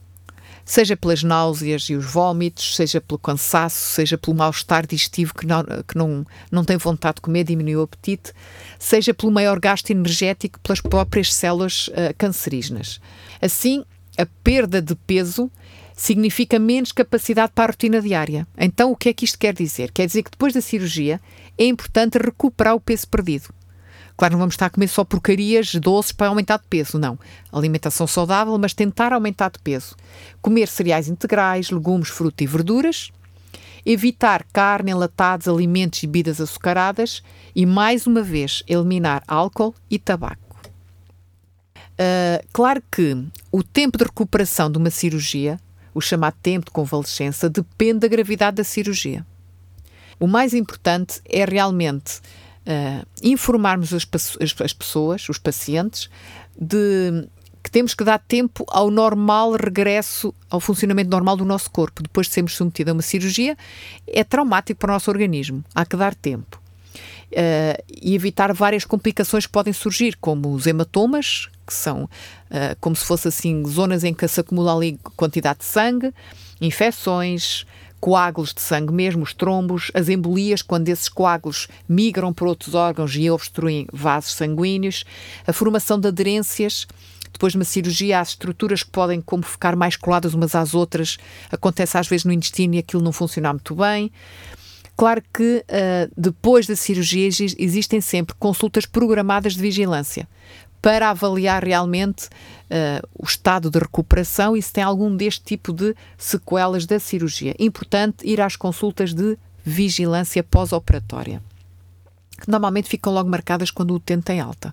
[0.64, 5.64] Seja pelas náuseas e os vômitos, seja pelo cansaço, seja pelo mal-estar digestivo que, não,
[5.64, 8.32] que não, não tem vontade de comer, diminui o apetite,
[8.78, 13.00] seja pelo maior gasto energético pelas próprias células uh, cancerígenas.
[13.40, 13.84] Assim,
[14.16, 15.50] a perda de peso
[15.96, 18.46] significa menos capacidade para a rotina diária.
[18.56, 19.90] Então, o que é que isto quer dizer?
[19.92, 21.20] Quer dizer que depois da cirurgia
[21.58, 23.52] é importante recuperar o peso perdido.
[24.16, 27.18] Claro, não vamos estar a comer só porcarias doces para aumentar de peso, não.
[27.50, 29.96] Alimentação saudável, mas tentar aumentar de peso.
[30.40, 33.10] Comer cereais integrais, legumes, fruta e verduras.
[33.84, 37.22] Evitar carne, enlatados, alimentos e bebidas açucaradas.
[37.54, 40.38] E, mais uma vez, eliminar álcool e tabaco.
[41.92, 45.58] Uh, claro que o tempo de recuperação de uma cirurgia
[45.94, 49.26] o chamado tempo de convalescença, depende da gravidade da cirurgia.
[50.18, 52.20] O mais importante é realmente
[52.66, 54.06] uh, informarmos as,
[54.40, 56.08] as, as pessoas, os pacientes,
[56.58, 57.28] de
[57.62, 62.02] que temos que dar tempo ao normal regresso ao funcionamento normal do nosso corpo.
[62.02, 63.56] Depois de sermos submetidos a uma cirurgia,
[64.06, 65.64] é traumático para o nosso organismo.
[65.74, 66.61] Há que dar tempo.
[67.30, 72.08] Uh, e evitar várias complicações que podem surgir, como os hematomas, que são uh,
[72.80, 76.12] como se fossem assim zonas em que se acumula ali quantidade de sangue,
[76.60, 77.66] infecções,
[78.02, 83.14] coágulos de sangue mesmo, os trombos, as embolias, quando esses coágulos migram para outros órgãos
[83.14, 85.04] e obstruem vasos sanguíneos,
[85.46, 86.86] a formação de aderências.
[87.32, 91.16] Depois de uma cirurgia, há estruturas que podem como ficar mais coladas umas às outras.
[91.50, 94.10] Acontece às vezes no intestino e aquilo não funciona muito bem.
[95.02, 97.26] Claro que uh, depois da cirurgia
[97.58, 100.28] existem sempre consultas programadas de vigilância
[100.80, 105.96] para avaliar realmente uh, o estado de recuperação e se tem algum deste tipo de
[106.16, 107.52] sequelas da cirurgia.
[107.58, 111.42] Importante ir às consultas de vigilância pós-operatória,
[112.40, 114.72] que normalmente ficam logo marcadas quando o utente tem alta.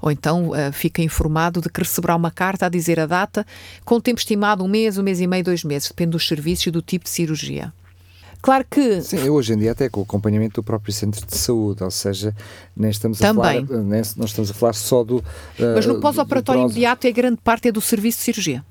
[0.00, 3.44] Ou então uh, fica informado de que receberá uma carta a dizer a data,
[3.84, 6.70] com tempo estimado um mês, um mês e meio, dois meses, depende dos serviços e
[6.70, 7.72] do tipo de cirurgia.
[8.44, 9.00] Claro que.
[9.00, 12.36] Sim, hoje em dia até com o acompanhamento do próprio centro de saúde, ou seja,
[12.76, 13.62] nem estamos Também.
[13.62, 15.16] a falar, nem, não estamos a falar só do.
[15.16, 15.24] Uh,
[15.74, 18.62] Mas no pós-operatório imediato é grande parte é do serviço de cirurgia.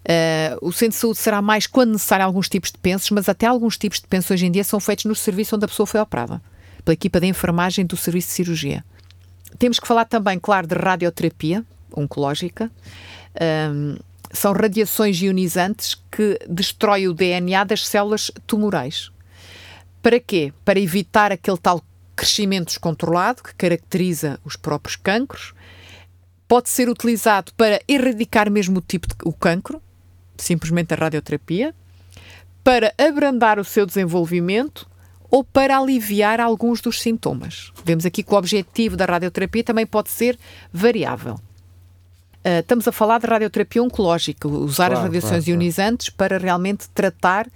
[0.00, 3.46] Uh, o centro de saúde será mais quando necessário alguns tipos de pensos, mas até
[3.46, 6.00] alguns tipos de pensos hoje em dia são feitos no serviço onde a pessoa foi
[6.00, 6.42] operada,
[6.84, 8.84] pela equipa de enfermagem do serviço de cirurgia.
[9.58, 11.64] Temos que falar também, claro, de radioterapia
[11.96, 12.70] oncológica.
[13.72, 13.96] Um,
[14.32, 19.10] são radiações ionizantes que destroem o DNA das células tumorais.
[20.02, 20.52] Para quê?
[20.64, 21.82] Para evitar aquele tal
[22.14, 25.54] crescimento descontrolado que caracteriza os próprios cancros.
[26.48, 29.80] Pode ser utilizado para erradicar mesmo o tipo de o cancro,
[30.36, 31.74] simplesmente a radioterapia,
[32.64, 34.88] para abrandar o seu desenvolvimento
[35.30, 37.72] ou para aliviar alguns dos sintomas.
[37.84, 40.38] Vemos aqui que o objetivo da radioterapia também pode ser
[40.72, 41.38] variável.
[42.44, 46.16] Uh, estamos a falar de radioterapia oncológica, usar claro, as radiações claro, ionizantes claro.
[46.16, 47.48] para realmente tratar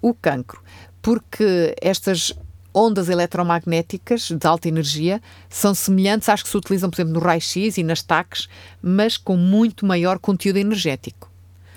[0.00, 0.62] o cancro,
[1.02, 2.32] porque estas
[2.72, 7.78] ondas eletromagnéticas de alta energia são semelhantes às que se utilizam, por exemplo, no raio-x
[7.78, 8.48] e nas TACs,
[8.80, 11.30] mas com muito maior conteúdo energético.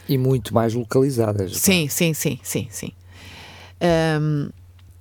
[0.08, 1.58] E muito mais localizadas.
[1.58, 2.92] Sim, sim, sim, sim, sim.
[3.82, 4.50] Um,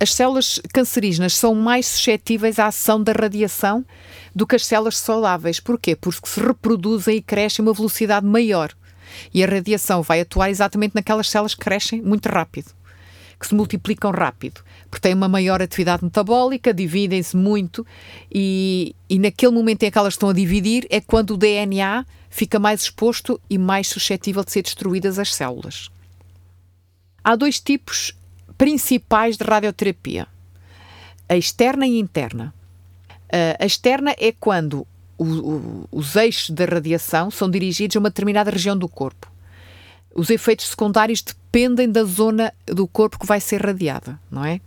[0.03, 3.85] as células cancerígenas são mais suscetíveis à ação da radiação
[4.35, 5.61] do que as células saudáveis.
[5.61, 5.95] Porquê?
[5.95, 8.73] Porque se reproduzem e crescem a uma velocidade maior.
[9.33, 12.73] E a radiação vai atuar exatamente naquelas células que crescem muito rápido,
[13.39, 17.87] que se multiplicam rápido, porque têm uma maior atividade metabólica, dividem-se muito
[18.29, 22.59] e, e naquele momento em que elas estão a dividir é quando o DNA fica
[22.59, 25.91] mais exposto e mais suscetível de ser destruídas as células.
[27.23, 28.17] Há dois tipos
[28.53, 30.27] principais de radioterapia:
[31.29, 32.55] a externa e a interna.
[33.59, 34.87] A externa é quando
[35.17, 39.31] o, o, os eixos da radiação são dirigidos a uma determinada região do corpo.
[40.15, 44.61] Os efeitos secundários dependem da zona do corpo que vai ser radiada, não é?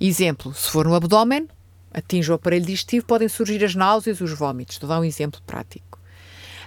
[0.00, 1.48] Exemplo, se for no abdômen,
[1.92, 4.78] atinge o aparelho digestivo, podem surgir as náuseas, os vômitos.
[4.82, 5.85] A dar um exemplo prático.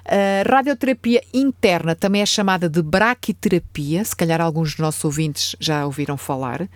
[0.05, 5.85] A radioterapia interna também é chamada de braquiterapia, se calhar alguns dos nossos ouvintes já
[5.85, 6.67] ouviram falar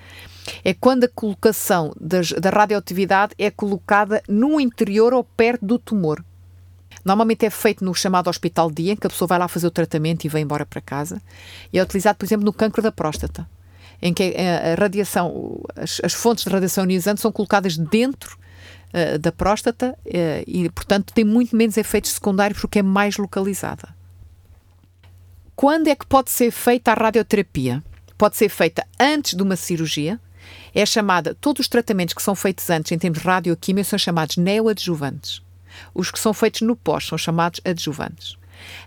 [0.63, 6.23] é quando a colocação das, da radioatividade é colocada no interior ou perto do tumor.
[7.03, 9.71] Normalmente é feito no chamado hospital dia, em que a pessoa vai lá fazer o
[9.71, 11.21] tratamento e vai embora para casa.
[11.71, 13.49] E é utilizado, por exemplo, no cancro da próstata,
[14.01, 18.37] em que a radiação, as, as fontes de radiação ionizante são colocadas dentro
[18.93, 23.89] uh, da próstata uh, e, portanto, tem muito menos efeitos secundários porque é mais localizada.
[25.55, 27.83] Quando é que pode ser feita a radioterapia?
[28.17, 30.19] Pode ser feita antes de uma cirurgia,
[30.73, 34.37] é chamada, todos os tratamentos que são feitos antes em termos de radioquímica são chamados
[34.37, 35.41] neoadjuvantes.
[35.93, 38.37] Os que são feitos no pós são chamados adjuvantes.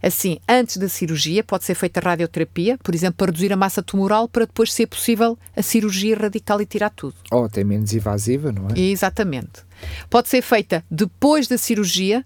[0.03, 4.29] Assim, antes da cirurgia, pode ser feita radioterapia, por exemplo, para reduzir a massa tumoral,
[4.29, 7.15] para depois ser possível a cirurgia radical e tirar tudo.
[7.31, 8.79] Ou até menos invasiva, não é?
[8.79, 9.66] Exatamente.
[10.09, 12.25] Pode ser feita depois da cirurgia,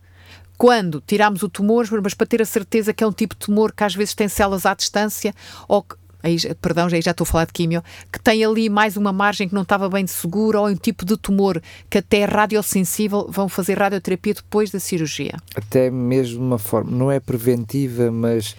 [0.57, 3.73] quando tiramos o tumor, mas para ter a certeza que é um tipo de tumor
[3.73, 5.35] que às vezes tem células à distância
[5.67, 7.83] ou que aí, perdão, já, já estou a falar de químio,
[8.13, 11.17] que tem ali mais uma margem que não estava bem segura ou um tipo de
[11.17, 15.37] tumor que até é radiosensível, vão fazer radioterapia depois da cirurgia.
[15.55, 18.51] Até mesmo uma forma, não é preventiva, mas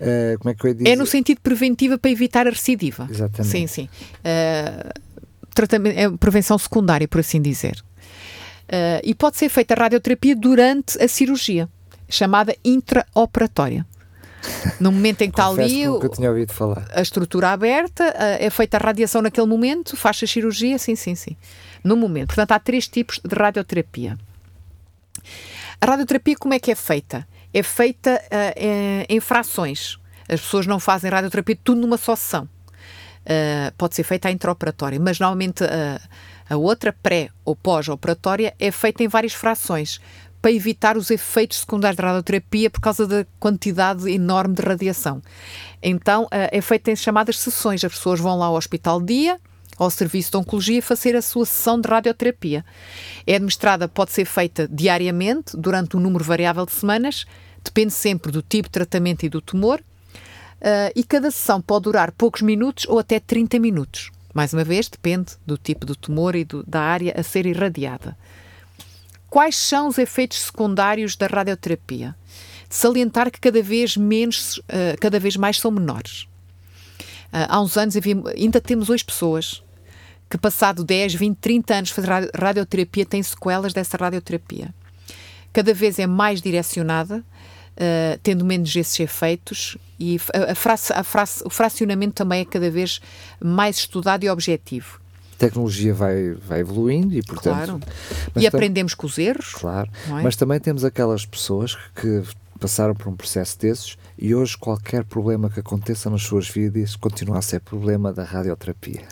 [0.00, 0.90] uh, como é que eu ia dizer?
[0.90, 3.08] É no sentido preventiva para evitar a recidiva.
[3.10, 3.50] Exatamente.
[3.50, 3.88] Sim, sim.
[4.18, 5.18] Uh,
[5.54, 7.82] tratamento, é prevenção secundária, por assim dizer.
[8.68, 11.68] Uh, e pode ser feita a radioterapia durante a cirurgia,
[12.08, 13.86] chamada intraoperatória.
[14.78, 15.84] No momento em que está ali
[16.92, 21.36] a estrutura aberta, é feita a radiação naquele momento, faz a cirurgia, sim, sim, sim.
[21.82, 22.28] No momento.
[22.28, 24.16] Portanto, há três tipos de radioterapia.
[25.80, 27.26] A radioterapia, como é que é feita?
[27.52, 29.98] É feita uh, em frações.
[30.28, 32.48] As pessoas não fazem radioterapia tudo numa só sessão.
[33.24, 36.00] Uh, pode ser feita a intraoperatória, mas normalmente uh,
[36.48, 40.00] a outra, pré ou pós-operatória, é feita em várias frações
[40.40, 45.20] para evitar os efeitos secundários da radioterapia por causa da quantidade enorme de radiação.
[45.82, 47.84] Então, eh, é feito em chamadas sessões.
[47.84, 49.38] As pessoas vão lá ao hospital dia,
[49.76, 52.64] ao serviço de oncologia, fazer a sua sessão de radioterapia.
[53.26, 57.24] É administrada, pode ser feita diariamente, durante um número variável de semanas,
[57.62, 62.12] depende sempre do tipo de tratamento e do tumor, uh, e cada sessão pode durar
[62.12, 64.10] poucos minutos ou até 30 minutos.
[64.38, 68.16] Mais uma vez, depende do tipo do tumor e do, da área a ser irradiada.
[69.28, 72.14] Quais são os efeitos secundários da radioterapia?
[72.70, 76.28] Salientar que cada vez menos, uh, cada vez mais são menores.
[77.32, 79.60] Uh, há uns anos havia, ainda temos hoje pessoas
[80.30, 84.72] que passado 10, 20, 30 anos fazer radioterapia têm sequelas dessa radioterapia.
[85.52, 87.24] Cada vez é mais direcionada,
[87.78, 91.04] uh, tendo menos esses efeitos e a, a frace, a
[91.44, 93.00] o fracionamento também é cada vez
[93.40, 95.00] mais estudado e objetivo
[95.38, 97.78] tecnologia vai, vai evoluindo e, portanto.
[97.78, 97.80] Claro.
[98.34, 99.54] E aprendemos com os erros.
[99.54, 99.88] Claro.
[100.08, 100.10] É?
[100.20, 102.24] Mas também temos aquelas pessoas que,
[102.58, 107.38] passaram por um processo desses e hoje qualquer problema que aconteça nas suas vidas continua
[107.38, 109.02] a ser problema da radioterapia.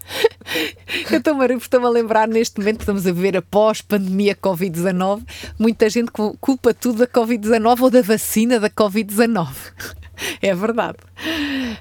[1.10, 5.22] Eu estou-me estou a lembrar neste momento que estamos a ver após pandemia Covid-19,
[5.58, 9.48] muita gente culpa tudo da Covid-19 ou da vacina da Covid-19.
[10.40, 10.98] É verdade.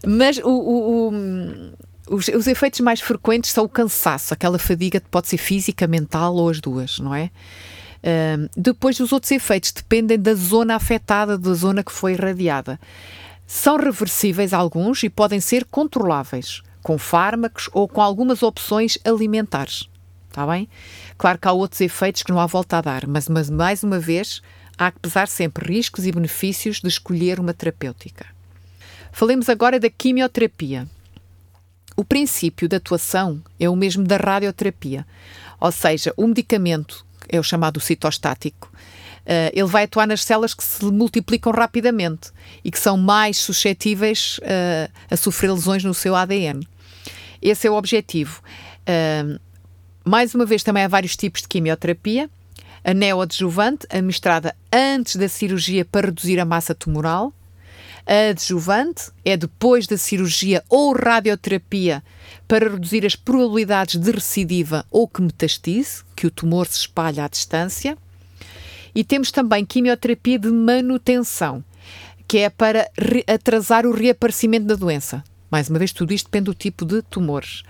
[0.08, 1.12] Mas o, o, o
[2.10, 6.34] os, os, efeitos mais frequentes são o cansaço, aquela fadiga que pode ser física, mental
[6.36, 7.30] ou as duas, não é?
[8.58, 12.80] Depois, os outros efeitos dependem da zona afetada, da zona que foi irradiada.
[13.45, 19.89] São reversíveis alguns e podem ser controláveis, com fármacos ou com algumas opções alimentares.
[20.29, 20.69] Está bem?
[21.17, 23.99] Claro que há outros efeitos que não há volta a dar, mas, mas mais uma
[23.99, 24.41] vez
[24.77, 28.25] há que pesar sempre riscos e benefícios de escolher uma terapêutica.
[29.11, 30.87] Falemos agora da quimioterapia.
[31.97, 35.05] O princípio de atuação é o mesmo da radioterapia,
[35.59, 38.70] ou seja, o medicamento é o chamado citostático.
[39.21, 42.31] Uh, ele vai atuar nas células que se multiplicam rapidamente
[42.63, 46.67] e que são mais suscetíveis uh, a sofrer lesões no seu ADN.
[47.41, 48.41] Esse é o objetivo.
[48.81, 49.39] Uh,
[50.03, 52.29] mais uma vez, também há vários tipos de quimioterapia.
[52.84, 57.31] A neoadjuvante, administrada antes da cirurgia para reduzir a massa tumoral.
[58.05, 62.03] A adjuvante é depois da cirurgia ou radioterapia
[62.47, 67.27] para reduzir as probabilidades de recidiva ou que metastize, que o tumor se espalha à
[67.27, 67.95] distância.
[68.93, 71.63] E temos também quimioterapia de manutenção,
[72.27, 72.89] que é para
[73.27, 75.23] atrasar o reaparecimento da doença.
[75.49, 77.63] Mais uma vez, tudo isto depende do tipo de tumores.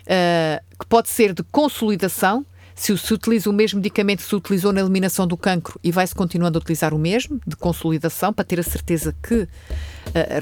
[0.00, 4.72] Uh, que pode ser de consolidação, se se utiliza o mesmo medicamento que se utilizou
[4.72, 8.58] na eliminação do cancro e vai-se continuando a utilizar o mesmo, de consolidação, para ter
[8.58, 9.48] a certeza que uh,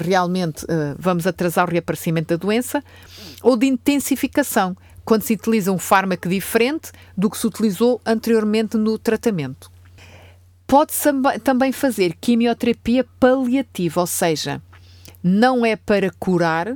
[0.03, 2.83] realmente uh, vamos atrasar o reaparecimento da doença,
[3.41, 8.97] ou de intensificação, quando se utiliza um fármaco diferente do que se utilizou anteriormente no
[8.97, 9.72] tratamento.
[10.65, 11.09] Pode-se
[11.43, 14.61] também fazer quimioterapia paliativa, ou seja,
[15.23, 16.75] não é para curar,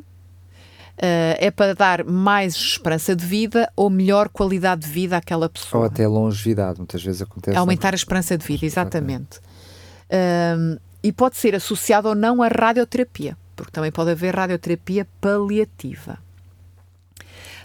[0.98, 5.82] Uh, é para dar mais esperança de vida ou melhor qualidade de vida àquela pessoa.
[5.82, 7.56] Ou até longevidade, muitas vezes acontece.
[7.56, 9.38] Aumentar a esperança de vida, exatamente.
[9.38, 16.18] Uh, e pode ser associado ou não à radioterapia, porque também pode haver radioterapia paliativa.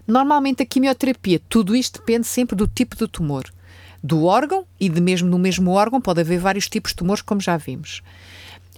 [0.07, 3.45] Normalmente a quimioterapia, tudo isto depende sempre do tipo de tumor,
[4.03, 7.41] do órgão e de mesmo no mesmo órgão pode haver vários tipos de tumores, como
[7.41, 8.03] já vimos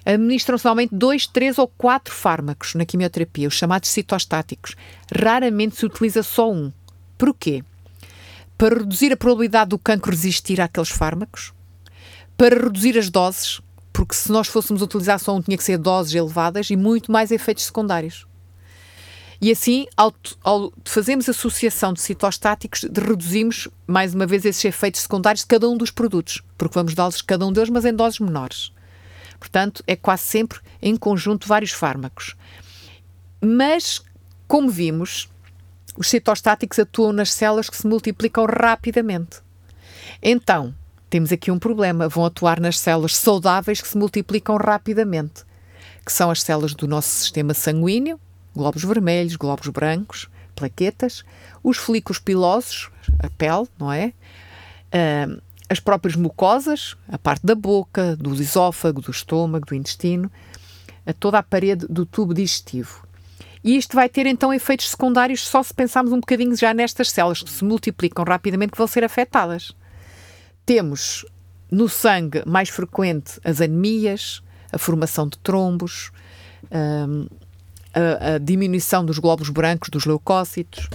[0.05, 4.77] administram-se normalmente dois, três ou quatro fármacos na quimioterapia, os chamados citostáticos.
[5.15, 6.71] Raramente se utiliza só um.
[7.17, 7.65] Porquê?
[8.59, 11.53] Para reduzir a probabilidade do cancro resistir àqueles fármacos,
[12.37, 13.61] para reduzir as doses,
[13.93, 17.31] porque se nós fôssemos utilizar só um, tinha que ser doses elevadas e muito mais
[17.31, 18.27] efeitos secundários.
[19.45, 20.11] E assim, ao,
[20.43, 25.77] ao fazermos associação de citostáticos, reduzimos, mais uma vez, esses efeitos secundários de cada um
[25.77, 28.73] dos produtos, porque vamos dá-los cada um deles, mas em doses menores.
[29.39, 32.35] Portanto, é quase sempre em conjunto vários fármacos.
[33.39, 34.03] Mas,
[34.49, 35.29] como vimos,
[35.95, 39.43] os citostáticos atuam nas células que se multiplicam rapidamente.
[40.23, 40.75] Então,
[41.11, 42.09] temos aqui um problema.
[42.09, 45.45] Vão atuar nas células saudáveis que se multiplicam rapidamente,
[46.03, 48.19] que são as células do nosso sistema sanguíneo,
[48.55, 51.25] glóbulos vermelhos, glóbulos brancos, plaquetas,
[51.63, 54.13] os folículos pilosos, a pele, não é?
[54.93, 60.31] Uh, as próprias mucosas, a parte da boca, do esófago, do estômago, do intestino,
[61.07, 63.05] a toda a parede do tubo digestivo.
[63.63, 67.43] E isto vai ter então efeitos secundários só se pensarmos um bocadinho já nestas células
[67.43, 69.73] que se multiplicam rapidamente que vão ser afetadas.
[70.67, 71.25] Temos
[71.71, 76.13] no sangue mais frequente as anemias, a formação de trombos,
[77.95, 80.89] a, a diminuição dos glóbulos brancos, dos leucócitos.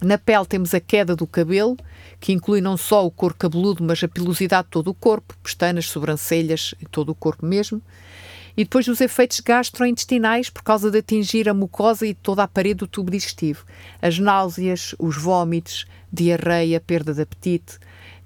[0.00, 1.76] Na pele temos a queda do cabelo,
[2.20, 5.86] que inclui não só o couro cabeludo, mas a pilosidade de todo o corpo, pestanas,
[5.86, 7.82] sobrancelhas todo o corpo mesmo.
[8.56, 12.76] E depois os efeitos gastrointestinais por causa de atingir a mucosa e toda a parede
[12.76, 13.64] do tubo digestivo.
[14.00, 17.78] As náuseas, os vômitos, diarreia, perda de apetite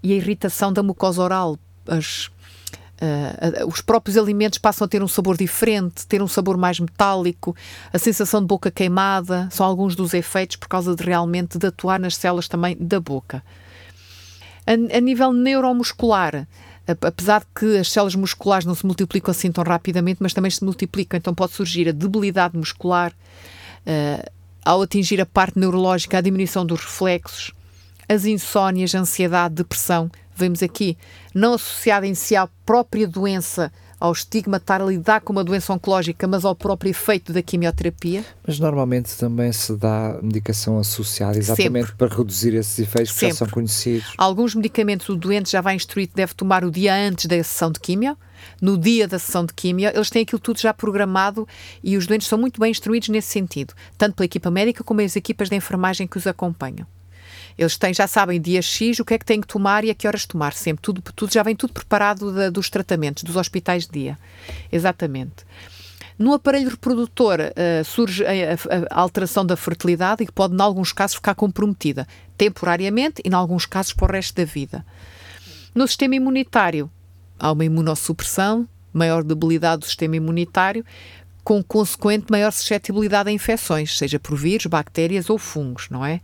[0.02, 1.58] e a irritação da mucosa oral.
[1.86, 2.30] As,
[3.00, 7.54] uh, os próprios alimentos passam a ter um sabor diferente, ter um sabor mais metálico,
[7.92, 11.98] a sensação de boca queimada, são alguns dos efeitos por causa de realmente de atuar
[11.98, 13.42] nas células também da boca.
[14.66, 16.46] A, a nível neuromuscular,
[16.86, 20.64] apesar de que as células musculares não se multiplicam assim tão rapidamente, mas também se
[20.64, 24.30] multiplicam, então pode surgir a debilidade muscular, uh,
[24.64, 27.52] ao atingir a parte neurológica, a diminuição dos reflexos,
[28.08, 30.96] as insónias, a ansiedade, depressão, vemos aqui,
[31.34, 35.72] não associada em si à própria doença, ao estigma estar a lidar com uma doença
[35.72, 38.24] oncológica, mas ao próprio efeito da quimioterapia.
[38.46, 41.96] Mas normalmente também se dá medicação associada exatamente Sempre.
[41.96, 43.34] para reduzir esses efeitos que Sempre.
[43.34, 44.12] já são conhecidos.
[44.16, 47.72] Alguns medicamentos o doente já vai instruído que deve tomar o dia antes da sessão
[47.72, 48.16] de quimio.
[48.62, 51.46] No dia da sessão de quimio, eles têm aquilo tudo já programado
[51.82, 55.16] e os doentes são muito bem instruídos nesse sentido, tanto pela equipa médica como as
[55.16, 56.86] equipas de enfermagem que os acompanham.
[57.58, 59.94] Eles têm, já sabem dia X o que é que têm que tomar e a
[59.94, 60.80] que horas tomar, sempre.
[60.80, 64.18] Tudo, tudo já vem tudo preparado da, dos tratamentos, dos hospitais de dia.
[64.70, 65.44] Exatamente.
[66.16, 70.60] No aparelho reprodutor uh, surge a, a, a, alteração da fertilidade e que pode, em
[70.60, 72.06] alguns casos, ficar comprometida,
[72.36, 74.84] temporariamente e, em alguns casos, para o resto da vida.
[75.74, 76.90] No sistema imunitário,
[77.38, 80.84] há uma imunossupressão, maior debilidade do sistema imunitário,
[81.44, 86.20] com consequente maior suscetibilidade a infecções, seja por vírus, bactérias ou fungos, não é?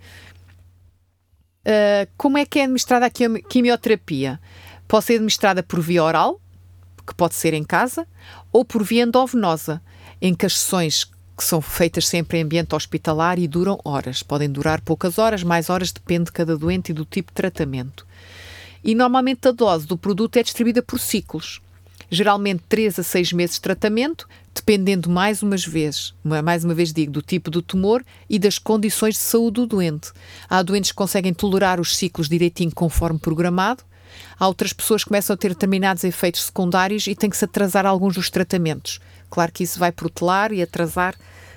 [1.64, 4.38] Uh, como é que é administrada a quimioterapia?
[4.86, 6.40] Pode ser administrada por via oral,
[7.06, 8.06] que pode ser em casa,
[8.52, 9.80] ou por via endovenosa,
[10.20, 11.04] em que as sessões
[11.36, 14.22] que são feitas sempre em ambiente hospitalar e duram horas.
[14.22, 18.06] Podem durar poucas horas, mais horas, depende de cada doente e do tipo de tratamento.
[18.82, 21.60] E normalmente a dose do produto é distribuída por ciclos
[22.14, 27.12] geralmente 3 a 6 meses de tratamento, dependendo mais umas vezes, mais uma vez digo,
[27.12, 30.12] do tipo do tumor e das condições de saúde do doente.
[30.48, 33.82] Há doentes que conseguem tolerar os ciclos direitinho conforme programado,
[34.38, 37.84] há outras pessoas que começam a ter determinados efeitos secundários e têm que se atrasar
[37.84, 39.00] alguns dos tratamentos.
[39.28, 41.14] Claro que isso vai protelar e atrasar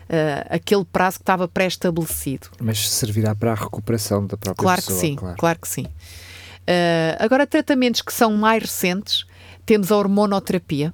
[0.08, 2.48] Uh, aquele prazo que estava pré-estabelecido.
[2.62, 4.96] Mas servirá para a recuperação da própria claro pessoa.
[5.02, 5.38] Que sim, claro.
[5.38, 5.84] claro que sim.
[5.84, 9.26] Uh, agora, tratamentos que são mais recentes,
[9.68, 10.94] temos a hormonoterapia.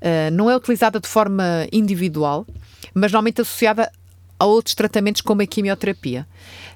[0.00, 2.46] Uh, não é utilizada de forma individual,
[2.92, 3.90] mas normalmente associada
[4.38, 6.26] a outros tratamentos como a quimioterapia.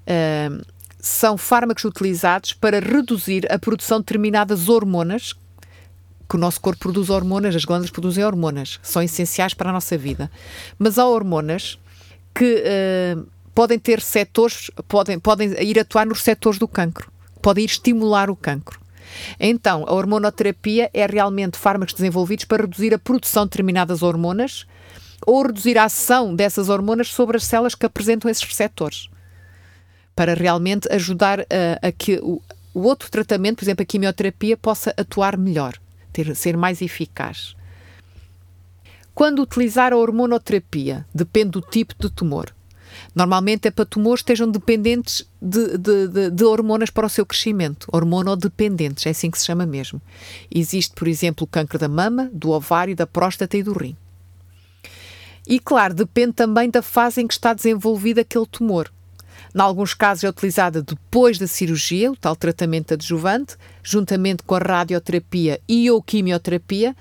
[0.03, 0.65] Uh,
[0.99, 5.35] são fármacos utilizados para reduzir a produção de determinadas hormonas
[6.29, 9.99] que o nosso corpo produz hormonas, as glândulas produzem hormonas, são essenciais para a nossa
[9.99, 10.31] vida.
[10.79, 11.79] Mas há hormonas
[12.35, 17.13] que uh, podem ter setores, podem, podem ir atuar nos setores do cancro,
[17.43, 18.82] podem ir estimular o cancro.
[19.39, 24.67] Então, a hormonoterapia é realmente fármacos desenvolvidos para reduzir a produção de determinadas hormonas
[25.27, 29.09] ou reduzir a ação dessas hormonas sobre as células que apresentam esses receptores.
[30.15, 32.43] Para realmente ajudar a, a que o,
[32.75, 35.75] o, outro tratamento, por exemplo, a quimioterapia, possa atuar melhor,
[36.13, 37.55] ter, ser mais eficaz.
[39.15, 42.53] Quando utilizar a hormonoterapia, depende do tipo de tumor.
[43.15, 47.27] Normalmente é para tumores que estejam dependentes de, de, de, de hormonas para o seu
[47.27, 50.01] crescimento, hormonodependentes, é assim que se chama mesmo.
[50.51, 53.97] Existe, por exemplo, o câncer da mama, do ovário, da próstata e do rim.
[55.47, 58.91] E claro, depende também da fase em que está desenvolvido aquele tumor.
[59.55, 64.59] Em alguns casos é utilizada depois da cirurgia, o tal tratamento adjuvante, juntamente com a
[64.59, 66.97] radioterapia e ou quimioterapia,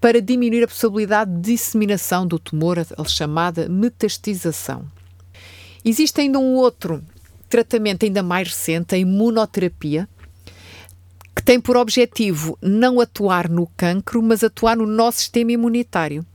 [0.00, 4.84] para diminuir a possibilidade de disseminação do tumor, a chamada metastização.
[5.88, 7.00] Existe ainda um outro
[7.48, 10.08] tratamento ainda mais recente, a imunoterapia,
[11.32, 16.26] que tem por objetivo não atuar no cancro, mas atuar no nosso sistema imunitário,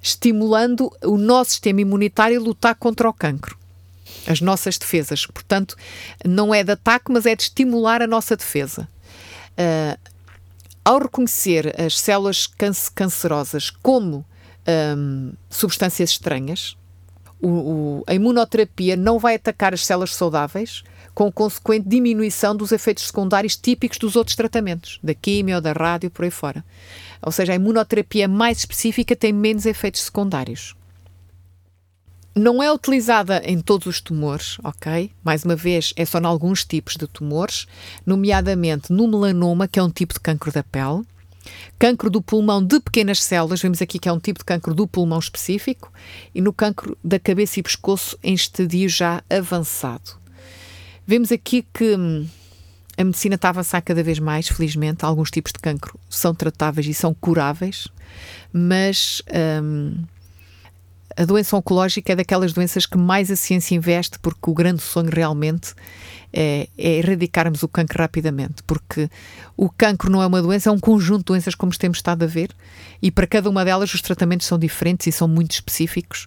[0.00, 3.58] estimulando o nosso sistema imunitário a lutar contra o cancro.
[4.26, 5.26] As nossas defesas.
[5.26, 5.76] Portanto,
[6.24, 8.88] não é de ataque, mas é de estimular a nossa defesa.
[9.58, 9.98] Uh,
[10.82, 12.46] ao reconhecer as células
[12.94, 14.24] cancerosas como
[14.96, 16.78] um, substâncias estranhas,
[17.44, 20.82] o, o, a imunoterapia não vai atacar as células saudáveis,
[21.14, 26.24] com consequente diminuição dos efeitos secundários típicos dos outros tratamentos, da quimio, da rádio, por
[26.24, 26.64] aí fora.
[27.22, 30.74] Ou seja, a imunoterapia mais específica tem menos efeitos secundários.
[32.34, 35.12] Não é utilizada em todos os tumores, ok?
[35.22, 37.66] Mais uma vez, é só em alguns tipos de tumores,
[38.04, 41.04] nomeadamente no melanoma, que é um tipo de cancro da pele,
[41.78, 44.86] Cancro do pulmão de pequenas células, vemos aqui que é um tipo de cancro do
[44.86, 45.92] pulmão específico,
[46.34, 50.18] e no cancro da cabeça e pescoço em estadio já avançado.
[51.06, 52.26] Vemos aqui que hum,
[52.96, 55.04] a medicina está a avançar cada vez mais, felizmente.
[55.04, 57.88] Alguns tipos de cancro são tratáveis e são curáveis,
[58.52, 59.22] mas
[59.62, 59.96] hum,
[61.16, 65.10] a doença oncológica é daquelas doenças que mais a ciência investe, porque o grande sonho
[65.10, 65.74] realmente
[66.32, 69.08] é, é erradicarmos o cancro rapidamente, porque
[69.56, 72.26] o cancro não é uma doença, é um conjunto de doenças como temos estado a
[72.26, 72.50] ver,
[73.00, 76.26] e para cada uma delas os tratamentos são diferentes e são muito específicos,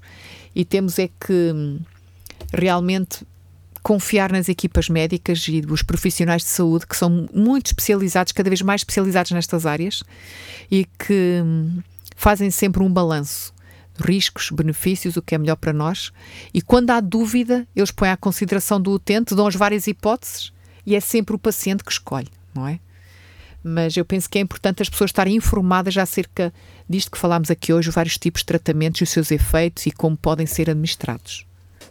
[0.55, 1.79] e temos é que hum,
[2.53, 3.25] realmente
[3.83, 8.61] confiar nas equipas médicas e os profissionais de saúde que são muito especializados, cada vez
[8.61, 10.03] mais especializados nestas áreas
[10.69, 11.79] e que hum,
[12.15, 13.53] fazem sempre um balanço
[13.99, 16.11] riscos, benefícios, o que é melhor para nós.
[16.53, 20.51] E quando há dúvida, eles põem à consideração do utente, dão as várias hipóteses
[20.85, 22.79] e é sempre o paciente que escolhe, não é?
[23.63, 26.53] mas eu penso que é importante as pessoas estarem informadas acerca
[26.89, 30.15] disto que falámos aqui hoje, vários tipos de tratamentos e os seus efeitos e como
[30.15, 31.46] podem ser administrados.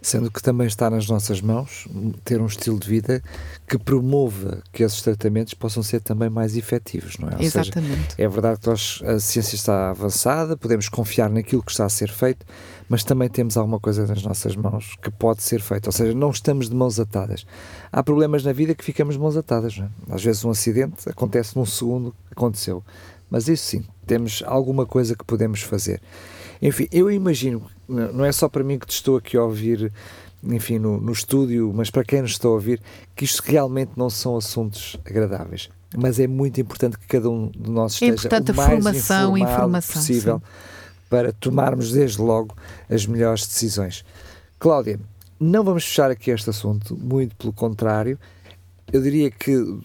[0.07, 1.85] Sendo que também está nas nossas mãos
[2.23, 3.21] ter um estilo de vida
[3.67, 7.35] que promova que esses tratamentos possam ser também mais efetivos, não é?
[7.35, 8.13] Ou Exatamente.
[8.13, 11.89] Seja, é verdade que nós, a ciência está avançada, podemos confiar naquilo que está a
[11.89, 12.45] ser feito,
[12.87, 15.87] mas também temos alguma coisa nas nossas mãos que pode ser feito.
[15.87, 17.45] Ou seja, não estamos de mãos atadas.
[17.91, 19.89] Há problemas na vida que ficamos de mãos atadas, não é?
[20.15, 22.81] Às vezes um acidente acontece num segundo, aconteceu.
[23.29, 26.01] Mas isso sim, temos alguma coisa que podemos fazer.
[26.61, 29.91] Enfim, eu imagino, não é só para mim que te estou aqui a ouvir,
[30.43, 32.81] enfim, no, no estúdio, mas para quem nos está a ouvir,
[33.15, 35.69] que isto realmente não são assuntos agradáveis.
[35.95, 38.69] Mas é muito importante que cada um de nós é esteja importante o a mais
[38.69, 40.51] formação, informação, possível sim.
[41.09, 42.55] para tomarmos desde logo
[42.89, 44.03] as melhores decisões.
[44.59, 44.99] Cláudia,
[45.39, 48.19] não vamos fechar aqui este assunto, muito pelo contrário.
[48.91, 49.79] Eu diria que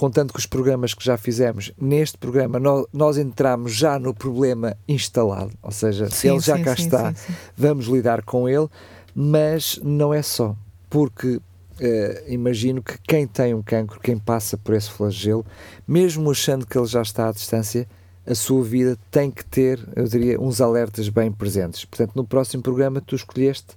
[0.00, 4.74] contando com os programas que já fizemos, neste programa nós, nós entramos já no problema
[4.88, 7.14] instalado, ou seja, Sim, ele já sim, cá sim, está,
[7.54, 8.66] vamos lidar com ele,
[9.14, 10.56] mas não é só,
[10.88, 11.38] porque
[11.78, 15.44] eh, imagino que quem tem um cancro, quem passa por esse flagelo,
[15.86, 17.86] mesmo achando que ele já está à distância,
[18.26, 21.84] a sua vida tem que ter, eu diria, uns alertas bem presentes.
[21.84, 23.76] Portanto, no próximo programa tu escolheste,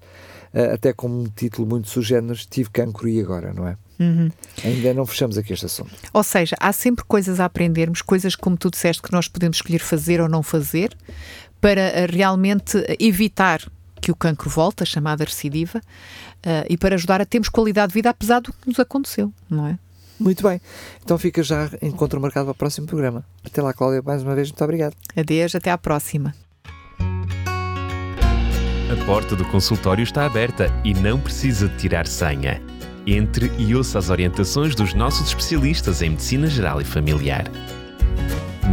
[0.53, 3.75] eh, até como um título muito sugénero, Tive cancro e agora, não é?
[3.99, 4.31] Uhum.
[4.63, 5.93] Ainda não fechamos aqui este assunto.
[6.11, 9.79] Ou seja, há sempre coisas a aprendermos, coisas como tu disseste que nós podemos escolher
[9.79, 10.95] fazer ou não fazer,
[11.61, 13.61] para eh, realmente evitar
[14.01, 15.79] que o cancro volte, a chamada recidiva,
[16.43, 19.67] eh, e para ajudar a termos qualidade de vida apesar do que nos aconteceu, não
[19.67, 19.79] é?
[20.19, 20.61] Muito bem.
[21.03, 23.25] Então fica já encontro marcado para o próximo programa.
[23.45, 24.95] Até lá, Cláudia, mais uma vez, muito obrigado.
[25.15, 26.35] Adeus, até à próxima.
[28.91, 32.61] A porta do consultório está aberta e não precisa de tirar senha.
[33.05, 37.43] Entre e ouça as orientações dos nossos especialistas em Medicina Geral e Familiar.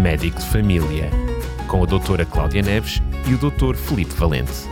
[0.01, 1.11] Médico de Família,
[1.67, 3.75] com a doutora Cláudia Neves e o Dr.
[3.75, 4.69] Felipe Valente.